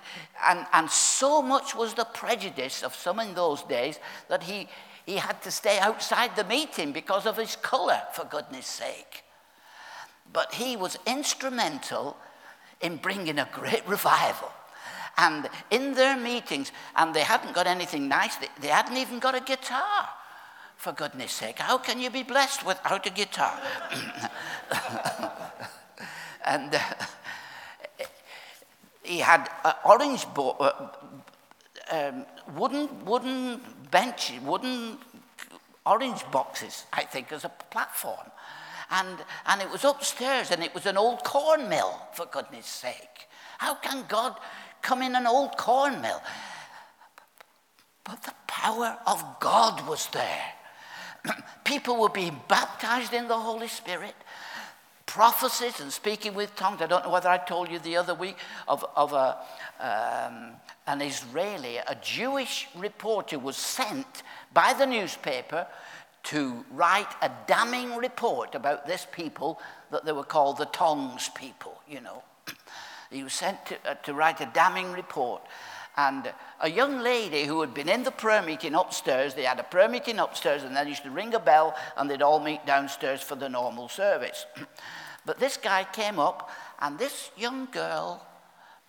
[0.45, 3.97] and, and so much was the prejudice of some in those days
[4.27, 4.67] that he,
[5.05, 9.23] he had to stay outside the meeting because of his color, for goodness sake.
[10.31, 12.17] But he was instrumental
[12.83, 14.51] in bringing a great revival.
[15.17, 19.35] And in their meetings, and they hadn't got anything nice, they, they hadn't even got
[19.35, 20.09] a guitar,
[20.77, 21.59] for goodness sake.
[21.59, 23.59] How can you be blessed without a guitar?
[26.45, 26.75] and.
[26.75, 26.79] Uh,
[29.03, 30.87] he had uh, orange bo- uh,
[31.91, 34.97] um, wooden, wooden benches, wooden
[35.85, 38.31] orange boxes, I think, as a platform.
[38.93, 43.27] And, and it was upstairs and it was an old corn mill, for goodness sake.
[43.57, 44.37] How can God
[44.83, 46.21] come in an old corn mill?
[48.03, 50.45] But the power of God was there.
[51.65, 54.13] People were being baptized in the Holy Spirit
[55.07, 56.81] prophecies and speaking with tongues.
[56.81, 59.37] I don't know whether I told you the other week of, of a,
[59.79, 60.51] um,
[60.87, 65.67] an Israeli, a Jewish reporter was sent by the newspaper
[66.23, 69.59] to write a damning report about this people
[69.91, 72.23] that they were called the tongues people, you know.
[73.11, 75.41] he was sent to, uh, to write a damning report.
[75.95, 79.63] And a young lady who had been in the prayer meeting upstairs, they had a
[79.63, 83.21] prayer meeting upstairs, and then used to ring a bell, and they'd all meet downstairs
[83.21, 84.47] for the normal service.
[85.25, 88.25] but this guy came up, and this young girl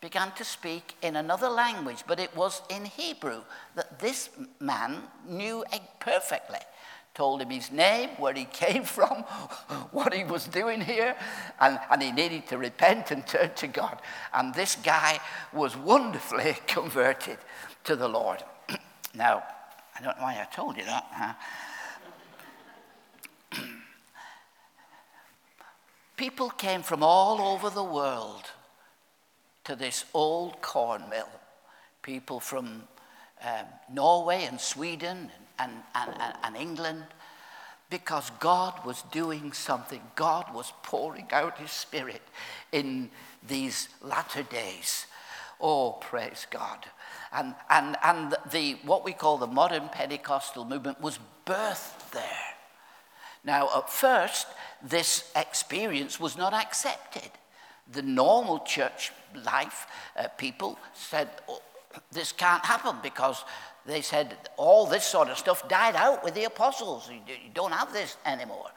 [0.00, 3.42] began to speak in another language, but it was in Hebrew
[3.74, 5.64] that this man knew
[6.00, 6.60] perfectly
[7.14, 9.22] told him his name, where he came from,
[9.92, 11.16] what he was doing here,
[11.60, 14.00] and, and he needed to repent and turn to God.
[14.32, 15.20] And this guy
[15.52, 17.38] was wonderfully converted
[17.84, 18.42] to the Lord.
[19.14, 19.42] now,
[19.96, 21.06] I don't know why I told you that.
[21.10, 21.34] Huh?
[26.16, 28.44] People came from all over the world
[29.64, 31.28] to this old corn mill.
[32.02, 32.82] People from
[33.42, 37.04] um, Norway and Sweden and, and, and, and England
[37.90, 40.00] because God was doing something.
[40.16, 42.22] God was pouring out his spirit
[42.72, 43.10] in
[43.46, 45.06] these latter days.
[45.60, 46.86] Oh, praise God.
[47.32, 52.22] And, and, and the, what we call the modern Pentecostal movement was birthed there.
[53.44, 54.46] Now, at first,
[54.82, 57.30] this experience was not accepted.
[57.92, 59.12] The normal church
[59.44, 59.86] life
[60.16, 61.60] uh, people said, oh,
[62.10, 63.44] this can't happen because
[63.86, 67.10] they said all this sort of stuff died out with the apostles.
[67.10, 68.70] You don't have this anymore.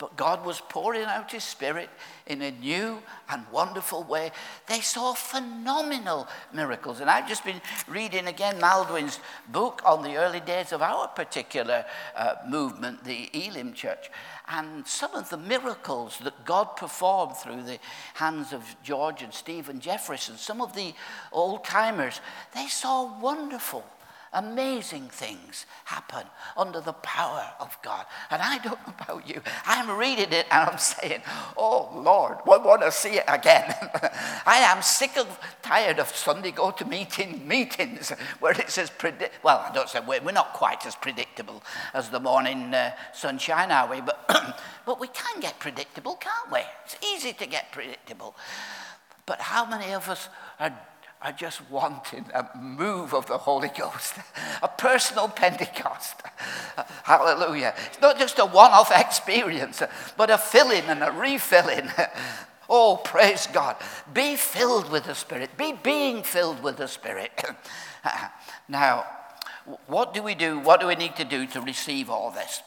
[0.00, 1.90] But God was pouring out His Spirit
[2.26, 4.32] in a new and wonderful way.
[4.66, 7.00] They saw phenomenal miracles.
[7.00, 11.84] And I've just been reading again Maldwin's book on the early days of our particular
[12.16, 14.10] uh, movement, the Elim Church.
[14.48, 17.78] And some of the miracles that God performed through the
[18.14, 20.94] hands of George and Stephen Jefferson, some of the
[21.30, 22.22] old timers,
[22.54, 23.84] they saw wonderful
[24.32, 26.24] amazing things happen
[26.56, 28.06] under the power of God.
[28.30, 29.40] And I don't know about you.
[29.66, 31.22] I'm reading it and I'm saying,
[31.56, 33.74] oh Lord, we want to see it again.
[34.46, 39.42] I am sick of, tired of Sunday go to meeting meetings where it says, predict.
[39.42, 41.62] well, I don't say we're, we're not quite as predictable
[41.92, 44.00] as the morning uh, sunshine, are we?
[44.00, 46.60] But, but we can get predictable, can't we?
[46.84, 48.36] It's easy to get predictable.
[49.26, 50.28] But how many of us
[50.58, 50.76] are
[51.22, 54.14] I just wanted a move of the Holy Ghost,
[54.62, 56.16] a personal Pentecost.
[57.04, 57.74] Hallelujah.
[57.88, 59.82] It's not just a one off experience,
[60.16, 61.88] but a filling and a refilling.
[62.72, 63.74] Oh, praise God.
[64.14, 65.56] Be filled with the Spirit.
[65.56, 67.32] Be being filled with the Spirit.
[68.68, 69.04] now,
[69.88, 70.60] what do we do?
[70.60, 72.62] What do we need to do to receive all this?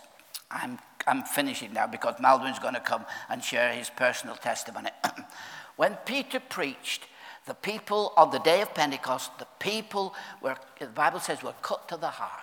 [0.52, 0.78] I'm,
[1.08, 4.90] I'm finishing now because Maldwin's going to come and share his personal testimony.
[5.78, 7.06] when Peter preached,
[7.46, 11.88] the people on the day of Pentecost, the people were, the Bible says, were cut
[11.90, 12.40] to the heart.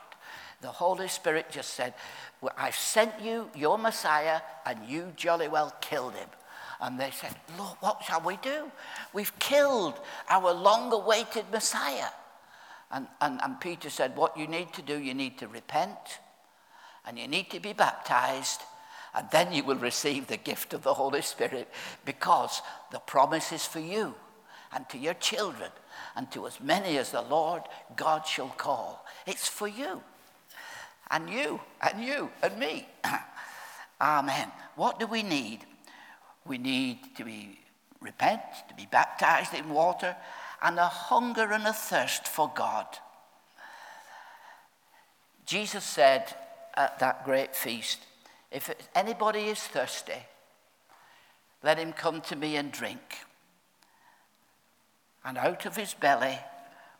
[0.61, 1.95] The Holy Spirit just said,
[2.41, 6.29] well, I've sent you your Messiah, and you jolly well killed him.
[6.83, 8.71] And they said, Lord, what shall we do?
[9.13, 9.99] We've killed
[10.29, 12.09] our long awaited Messiah.
[12.91, 16.19] And, and, and Peter said, What you need to do, you need to repent
[17.07, 18.61] and you need to be baptized,
[19.15, 21.69] and then you will receive the gift of the Holy Spirit
[22.05, 22.61] because
[22.93, 24.15] the promise is for you
[24.73, 25.71] and to your children
[26.17, 27.63] and to as many as the Lord
[27.97, 29.05] God shall call.
[29.27, 30.03] It's for you
[31.11, 32.87] and you and you and me.
[34.01, 34.51] Amen.
[34.77, 35.61] What do we need?
[36.47, 37.59] We need to be
[38.01, 40.17] repent, to be baptized in water,
[40.63, 42.87] and a hunger and a thirst for God.
[45.45, 46.35] Jesus said
[46.75, 47.99] at that great feast,
[48.51, 50.23] If anybody is thirsty,
[51.63, 53.19] let him come to me and drink.
[55.25, 56.39] And out of his belly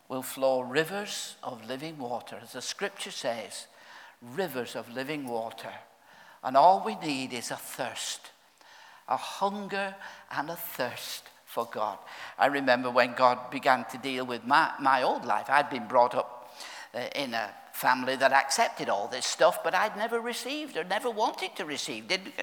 [0.09, 2.39] will flow rivers of living water.
[2.43, 3.67] As the scripture says,
[4.21, 5.73] rivers of living water.
[6.43, 8.31] And all we need is a thirst,
[9.09, 9.95] a hunger
[10.31, 11.99] and a thirst for God.
[12.39, 15.47] I remember when God began to deal with my, my old life.
[15.49, 16.57] I'd been brought up
[16.95, 21.11] uh, in a family that accepted all this stuff, but I'd never received or never
[21.11, 22.09] wanted to receive.
[22.09, 22.35] Didn't,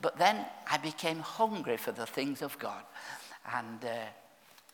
[0.00, 2.82] but then I became hungry for the things of God.
[3.54, 3.88] And, uh,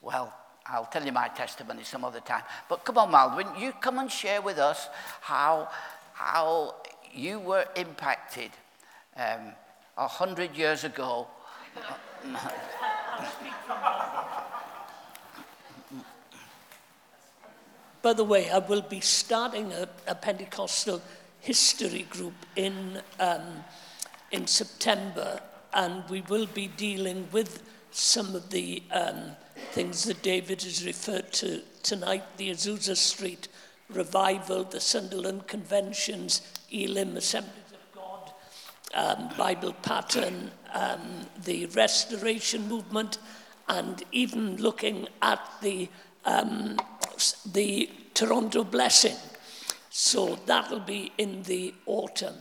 [0.00, 0.34] well,
[0.66, 2.42] I'll tell you my testimony some other time.
[2.68, 4.88] But come on, Maldwin, you come and share with us
[5.20, 5.68] how,
[6.12, 6.74] how
[7.12, 8.50] you were impacted
[9.16, 9.52] um,
[9.96, 11.26] a um, hundred years ago
[18.00, 21.02] By the way, I will be starting a, a Pentecostal
[21.40, 23.64] history group in, um,
[24.30, 25.40] in September,
[25.74, 29.32] and we will be dealing with some of the um,
[29.72, 33.48] things that David has referred to tonight the Azusa Street
[33.90, 36.42] revival, the Sunderland Conventions,
[36.72, 38.32] Elim Assemblies of God,
[38.94, 43.18] um, Bible pattern, um, the restoration movement,
[43.68, 45.88] and even looking at the,
[46.24, 46.76] um,
[47.52, 49.16] the Toronto blessing.
[49.90, 52.36] So that'll be in the autumn.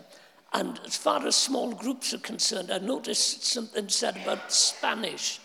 [0.54, 5.40] And as far as small groups are concerned, I noticed something said about Spanish.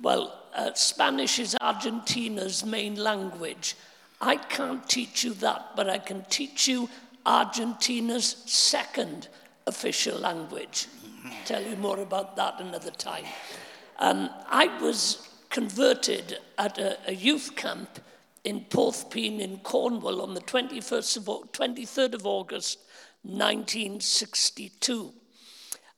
[0.00, 3.76] Well, uh, Spanish is Argentina's main language.
[4.20, 6.88] I can't teach you that, but I can teach you
[7.26, 9.28] Argentina's second
[9.66, 10.86] official language.
[11.44, 13.24] Tell you more about that another time.
[13.98, 18.00] Um, I was converted at a, a youth camp
[18.44, 22.78] in Porthpean in Cornwall on the 21st of, 23rd of August
[23.22, 25.12] 1962.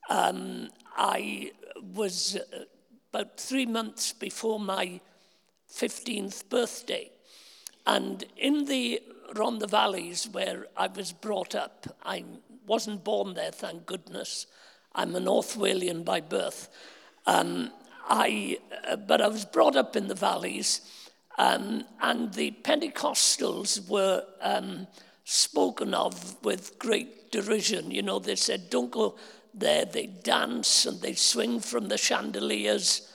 [0.09, 1.53] Um, I
[1.95, 2.65] was uh,
[3.13, 5.01] about three months before my
[5.73, 7.11] 15th birthday.
[7.87, 9.01] And in the
[9.35, 12.25] Rhondda Valleys, where I was brought up, I
[12.67, 14.47] wasn't born there, thank goodness.
[14.95, 16.69] I'm a North Walian by birth.
[17.27, 17.71] Um,
[18.09, 20.81] I, uh, but I was brought up in the valleys,
[21.39, 24.87] um, and the Pentecostals were um,
[25.25, 27.91] spoken of with great derision.
[27.91, 29.17] You know, they said, don't go
[29.61, 29.85] there.
[29.85, 33.11] They dance and they swing from the chandeliers.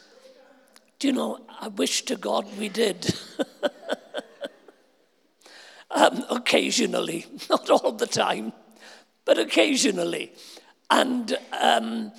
[1.00, 3.14] Do you know, I wish to God we did.
[5.92, 8.54] um, occasionally, not all the time,
[9.26, 10.32] but occasionally.
[10.90, 12.12] And um,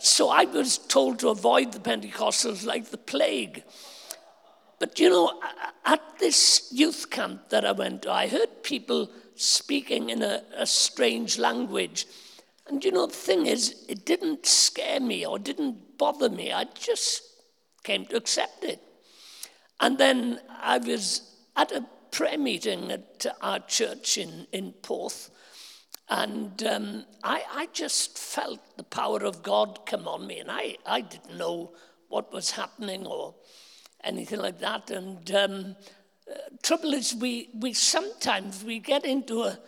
[0.00, 3.64] so I was told to avoid the Pentecostals like the plague.
[4.78, 5.40] But you know,
[5.84, 10.66] at this youth camp that I went to, I heard people speaking in a, a
[10.66, 12.06] strange language.
[12.68, 16.52] And you know, the thing is, it didn't scare me or didn't bother me.
[16.52, 17.22] I just
[17.82, 18.80] came to accept it.
[19.80, 21.22] And then I was
[21.56, 25.30] at a prayer meeting at our church in, in Porth,
[26.10, 30.76] and um, I, I just felt the power of God come on me, and I,
[30.86, 31.72] I didn't know
[32.08, 33.34] what was happening or
[34.02, 34.90] anything like that.
[34.90, 35.76] And um,
[36.30, 39.58] uh, trouble is, we, we sometimes we get into a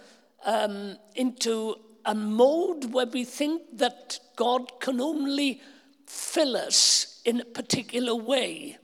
[0.44, 5.60] um, into a mode where we think that God can only
[6.06, 8.78] fill us in a particular way.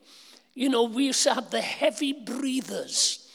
[0.55, 3.29] You know, we used to have the heavy breathers,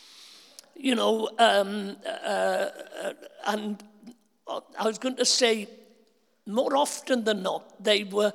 [0.75, 3.13] you know, um, uh, uh,
[3.45, 3.83] and
[4.47, 5.67] I was going to say,
[6.45, 8.33] more often than not, they were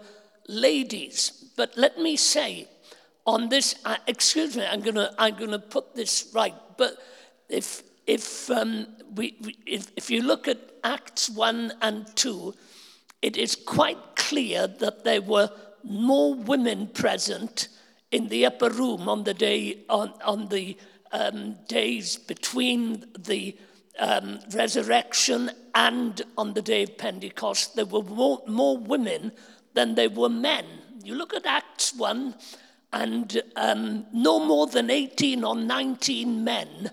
[0.49, 1.51] ladies.
[1.57, 2.68] But let me say,
[3.26, 6.55] on this, uh, excuse me, I'm gonna, I'm gonna put this right.
[6.76, 6.97] But
[7.49, 9.36] if if um, we,
[9.66, 12.54] if, if you look at Acts one and two,
[13.22, 15.50] it is quite clear that there were
[15.82, 17.68] more women present
[18.12, 20.76] in the upper room on the day on, on the
[21.12, 23.57] um, days between the
[23.98, 27.74] um, resurrection and on the day of Pentecost.
[27.74, 29.32] There were more, more women
[29.74, 30.64] than there were men.
[31.02, 32.34] You look at Acts 1,
[32.92, 36.90] and um, no more than 18 or 19 men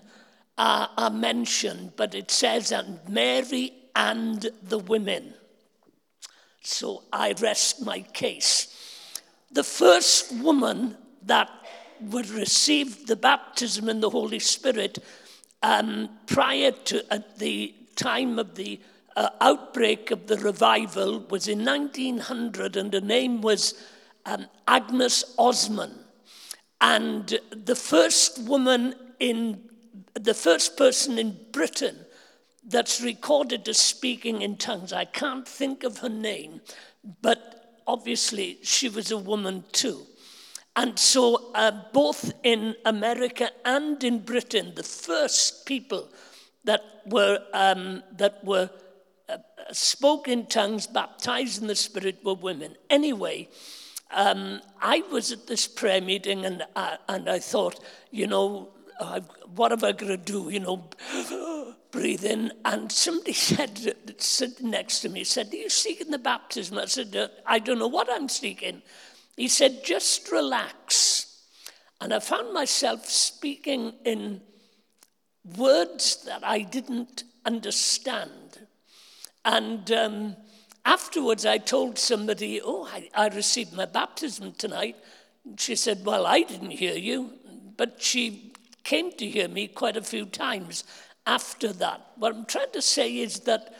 [0.56, 5.34] are, are mentioned, but it says, and Mary and the women.
[6.62, 8.68] So I rest my case.
[9.52, 11.50] The first woman that
[12.00, 14.98] would receive the baptism in the Holy Spirit
[15.62, 18.80] um, prior to at the time of the
[19.16, 23.74] uh, outbreak of the revival was in 1900, and her name was
[24.26, 25.92] um, Agnes Ozman.
[26.80, 29.60] And the first woman in,
[30.14, 31.96] the first person in Britain
[32.66, 36.60] that's recorded as speaking in tongues, I can't think of her name,
[37.20, 40.06] but obviously she was a woman too.
[40.76, 46.08] And so, uh, both in America and in Britain, the first people
[46.64, 48.70] that were, um, that were
[49.28, 49.36] uh,
[49.70, 52.74] spoke in tongues, baptized in the Spirit, were women.
[52.90, 53.48] Anyway,
[54.10, 57.78] um, I was at this prayer meeting and, uh, and I thought,
[58.10, 58.70] you know,
[59.00, 59.20] uh,
[59.54, 60.50] what am I going to do?
[60.50, 60.84] You know,
[61.90, 62.52] breathe in.
[62.64, 66.78] And somebody said, sitting next to me, said, Are you seeking the baptism?
[66.78, 68.82] I said, uh, I don't know what I'm seeking.
[69.36, 71.42] He said, just relax.
[72.00, 74.40] And I found myself speaking in
[75.56, 78.66] words that I didn't understand.
[79.44, 80.36] And um,
[80.84, 84.96] afterwards, I told somebody, Oh, I, I received my baptism tonight.
[85.56, 87.32] She said, Well, I didn't hear you.
[87.76, 88.53] But she
[88.84, 90.84] came to hear me quite a few times
[91.26, 92.00] after that.
[92.16, 93.74] What I'm trying to say is that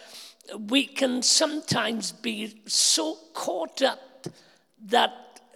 [0.58, 4.26] we can sometimes be so caught up
[4.86, 5.10] that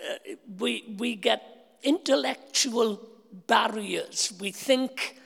[0.09, 1.43] uh, we, we get
[1.83, 3.01] intellectual
[3.47, 4.33] barriers.
[4.41, 5.17] We think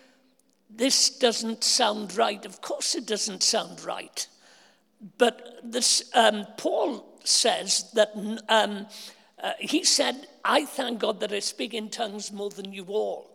[0.70, 2.44] this doesn't sound right.
[2.44, 4.26] Of course, it doesn't sound right.
[5.18, 8.12] But this, um, Paul says that
[8.48, 8.86] um,
[9.42, 13.31] uh, he said, I thank God that I speak in tongues more than you all.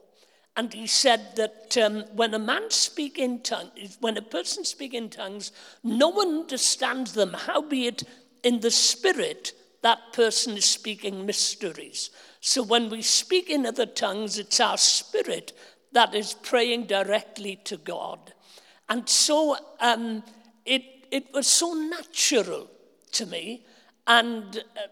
[0.58, 4.96] And he said that um, when a man speak in tongues, when a person speak
[4.96, 5.52] in tongues,
[5.84, 7.34] no one understands them.
[7.34, 8.04] Howbeit,
[8.42, 9.54] in the spirit,
[9.84, 12.10] that person is speaking mysteries.
[12.42, 15.54] So when we speak in other tongues, it's our spirit
[15.92, 18.34] that is praying directly to God.
[18.90, 20.24] And so um,
[20.66, 22.68] it, it was so natural
[23.12, 23.64] to me.
[24.08, 24.88] And, uh,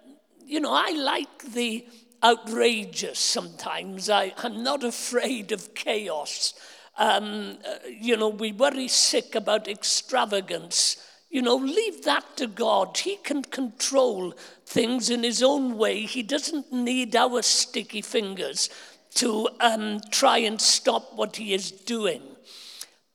[0.45, 1.87] you know, I like the
[2.25, 4.09] outrageous sometimes.
[4.09, 6.53] I, I'm not afraid of chaos.
[6.97, 10.97] Um, uh, you know, we worry sick about extravagance
[11.35, 12.97] you know, leave that to God.
[12.97, 14.33] He can control
[14.65, 16.03] things in His own way.
[16.03, 18.69] He doesn't need our sticky fingers
[19.15, 22.21] to um, try and stop what He is doing.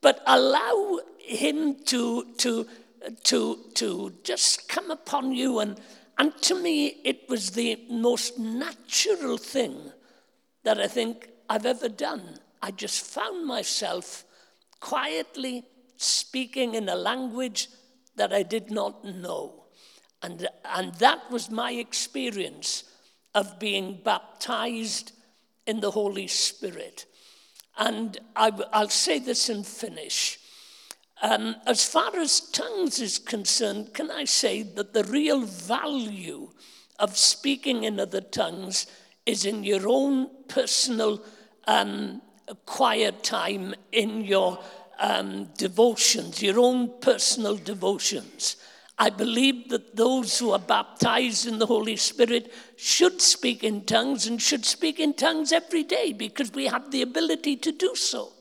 [0.03, 2.67] But allow Him to, to,
[3.25, 5.61] to, to just come upon you.
[5.61, 5.81] And,
[6.21, 9.91] and to me, it was the most natural thing
[10.65, 12.37] that I think I've ever done.
[12.61, 14.27] I just found myself
[14.81, 15.65] quietly
[15.97, 17.69] speaking in a language
[18.17, 19.65] that I did not know.
[20.21, 22.85] And, and that was my experience
[23.35, 25.13] of being baptized
[25.67, 27.07] in the Holy Spirit.
[27.79, 30.39] And I, will say this and finish.
[31.23, 36.51] Um, as far as tongues is concerned, can I say that the real value
[36.99, 38.87] of speaking in other tongues
[39.27, 41.23] is in your own personal
[41.67, 42.23] um,
[42.67, 44.59] quiet time in your
[44.99, 48.57] um, devotions, your own personal devotions.
[48.99, 54.27] I believe that those who are baptized in the Holy Spirit should speak in tongues
[54.27, 58.33] and should speak in tongues every day because we have the ability to do so.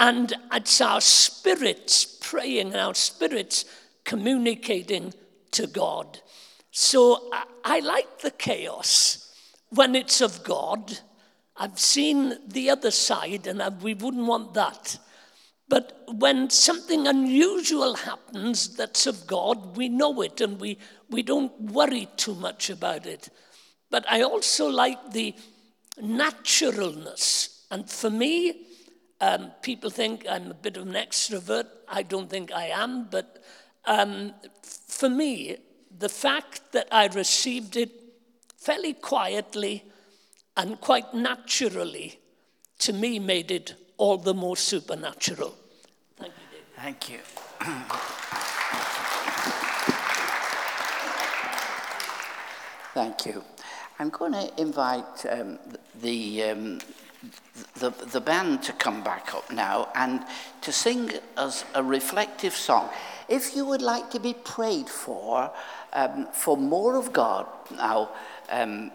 [0.00, 3.66] And it's our spirits praying our spirits
[4.02, 5.12] communicating
[5.50, 6.20] to God.
[6.70, 7.30] So
[7.64, 9.34] I, like the chaos
[9.68, 10.98] when it's of God.
[11.54, 14.98] I've seen the other side and we wouldn't want that.
[15.68, 20.78] But when something unusual happens that's of God, we know it and we,
[21.10, 23.28] we don't worry too much about it.
[23.90, 25.34] But I also like the
[26.00, 27.66] naturalness.
[27.70, 28.69] And for me,
[29.20, 31.66] um, people think I'm a bit of an extrovert.
[31.88, 33.04] I don't think I am.
[33.10, 33.42] But
[33.84, 35.58] um, for me,
[35.98, 37.90] the fact that I received it
[38.56, 39.84] fairly quietly
[40.56, 42.18] and quite naturally,
[42.78, 45.54] to me, made it all the more supernatural.
[46.16, 46.66] Thank you, David.
[46.76, 47.18] Thank you.
[52.94, 53.44] Thank you.
[53.98, 55.58] I'm going to invite um,
[56.00, 56.78] the, um,
[57.78, 60.22] the, the band to come back up now and
[60.62, 62.88] to sing us a reflective song.
[63.28, 65.50] If you would like to be prayed for,
[65.92, 67.46] um, for more of God,
[67.76, 68.10] now,
[68.48, 68.90] um,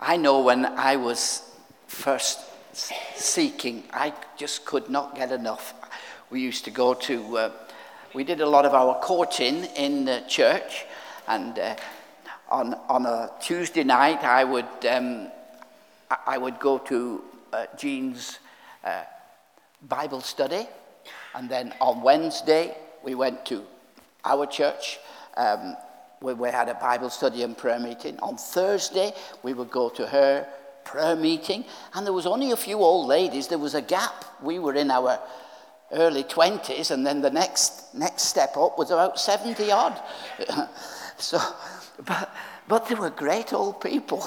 [0.00, 1.42] I know when I was
[1.86, 2.40] first
[2.72, 5.74] seeking, I just could not get enough.
[6.30, 7.52] We used to go to, uh,
[8.14, 10.84] we did a lot of our courting in the church,
[11.28, 11.76] and uh,
[12.48, 15.28] on, on a Tuesday night, I would, um,
[16.26, 18.38] I would go to uh, Jean's
[18.84, 19.02] uh,
[19.88, 20.66] Bible study.
[21.34, 23.64] And then on Wednesday, we went to
[24.24, 24.98] our church
[25.36, 25.76] um,
[26.20, 28.18] where we had a Bible study and prayer meeting.
[28.20, 30.46] On Thursday, we would go to her
[30.84, 31.64] prayer meeting.
[31.94, 33.48] And there was only a few old ladies.
[33.48, 34.24] There was a gap.
[34.42, 35.18] We were in our
[35.92, 40.00] early 20s, and then the next, next step up was about 70 odd.
[41.16, 41.40] so
[42.04, 42.32] but,
[42.70, 44.24] but they were great old people.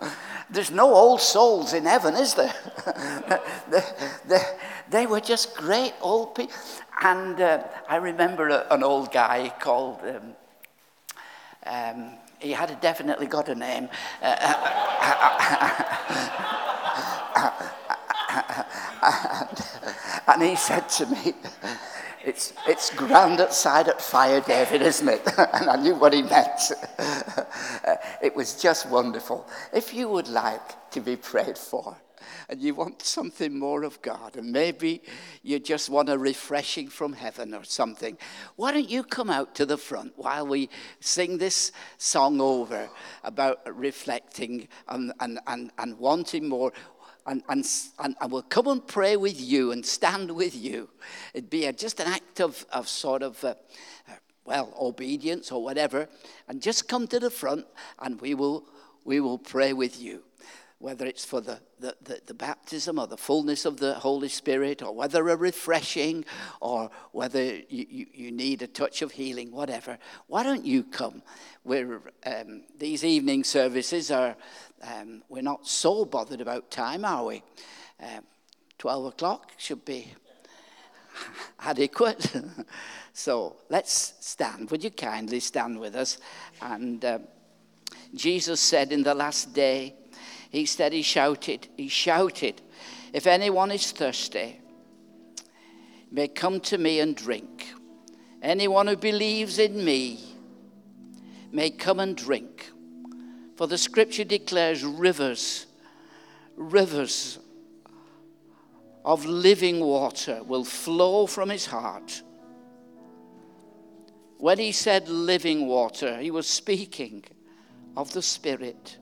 [0.50, 2.54] There's no old souls in heaven, is there?
[3.68, 3.82] they,
[4.28, 4.42] they,
[4.88, 6.54] they, were just great old people.
[7.02, 10.36] And uh, I remember a, an old guy called, um,
[11.66, 13.88] um, he had definitely got a name.
[20.28, 21.34] And he said to me,
[22.24, 25.22] it's, it's grand outside at fire, David, isn't it?
[25.38, 26.72] and I knew what he meant.
[28.22, 29.48] it was just wonderful.
[29.72, 31.96] If you would like to be prayed for,
[32.48, 35.02] and you want something more of God, and maybe
[35.42, 38.18] you just want a refreshing from heaven or something,
[38.56, 40.68] why don't you come out to the front while we
[40.98, 42.90] sing this song over
[43.22, 46.72] about reflecting and, and, and, and wanting more?
[47.26, 47.66] And, and,
[47.98, 50.88] and I will come and pray with you and stand with you.
[51.34, 53.54] It'd be a, just an act of, of sort of, uh,
[54.08, 54.12] uh,
[54.44, 56.08] well, obedience or whatever.
[56.48, 57.66] And just come to the front
[57.98, 58.64] and we will,
[59.04, 60.22] we will pray with you.
[60.80, 64.82] Whether it's for the, the, the, the baptism or the fullness of the Holy Spirit,
[64.82, 66.24] or whether a refreshing,
[66.60, 69.98] or whether you, you, you need a touch of healing, whatever.
[70.26, 71.22] Why don't you come?
[71.64, 74.36] We're, um, these evening services are
[74.82, 77.42] um, we're not so bothered about time, are we?
[78.00, 78.24] Um,
[78.78, 80.12] 12 o'clock should be
[81.60, 82.32] adequate.
[83.12, 84.70] so let's stand.
[84.70, 86.18] Would you kindly stand with us?
[86.62, 87.18] And uh,
[88.14, 89.94] Jesus said in the last day,
[90.50, 92.60] He said, He shouted, He shouted,
[93.12, 94.60] If anyone is thirsty,
[96.10, 97.72] may come to me and drink.
[98.42, 100.18] Anyone who believes in me
[101.52, 102.70] may come and drink.
[103.56, 105.66] For the scripture declares rivers,
[106.56, 107.38] rivers
[109.04, 112.22] of living water will flow from his heart.
[114.38, 117.24] When he said living water, he was speaking
[117.96, 118.96] of the Spirit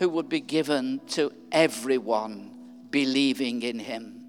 [0.00, 2.50] who would be given to everyone
[2.90, 4.24] believing in him.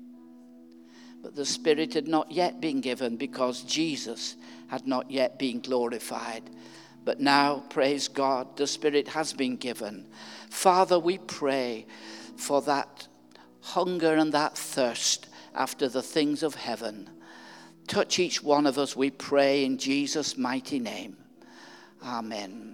[1.24, 4.36] But the Spirit had not yet been given because Jesus
[4.68, 6.44] had not yet been glorified.
[7.06, 10.08] But now, praise God, the Spirit has been given.
[10.50, 11.88] Father, we pray
[12.36, 13.08] for that
[13.62, 17.10] hunger and that thirst after the things of heaven.
[17.88, 21.16] Touch each one of us, we pray, in Jesus' mighty name.
[22.04, 22.71] Amen.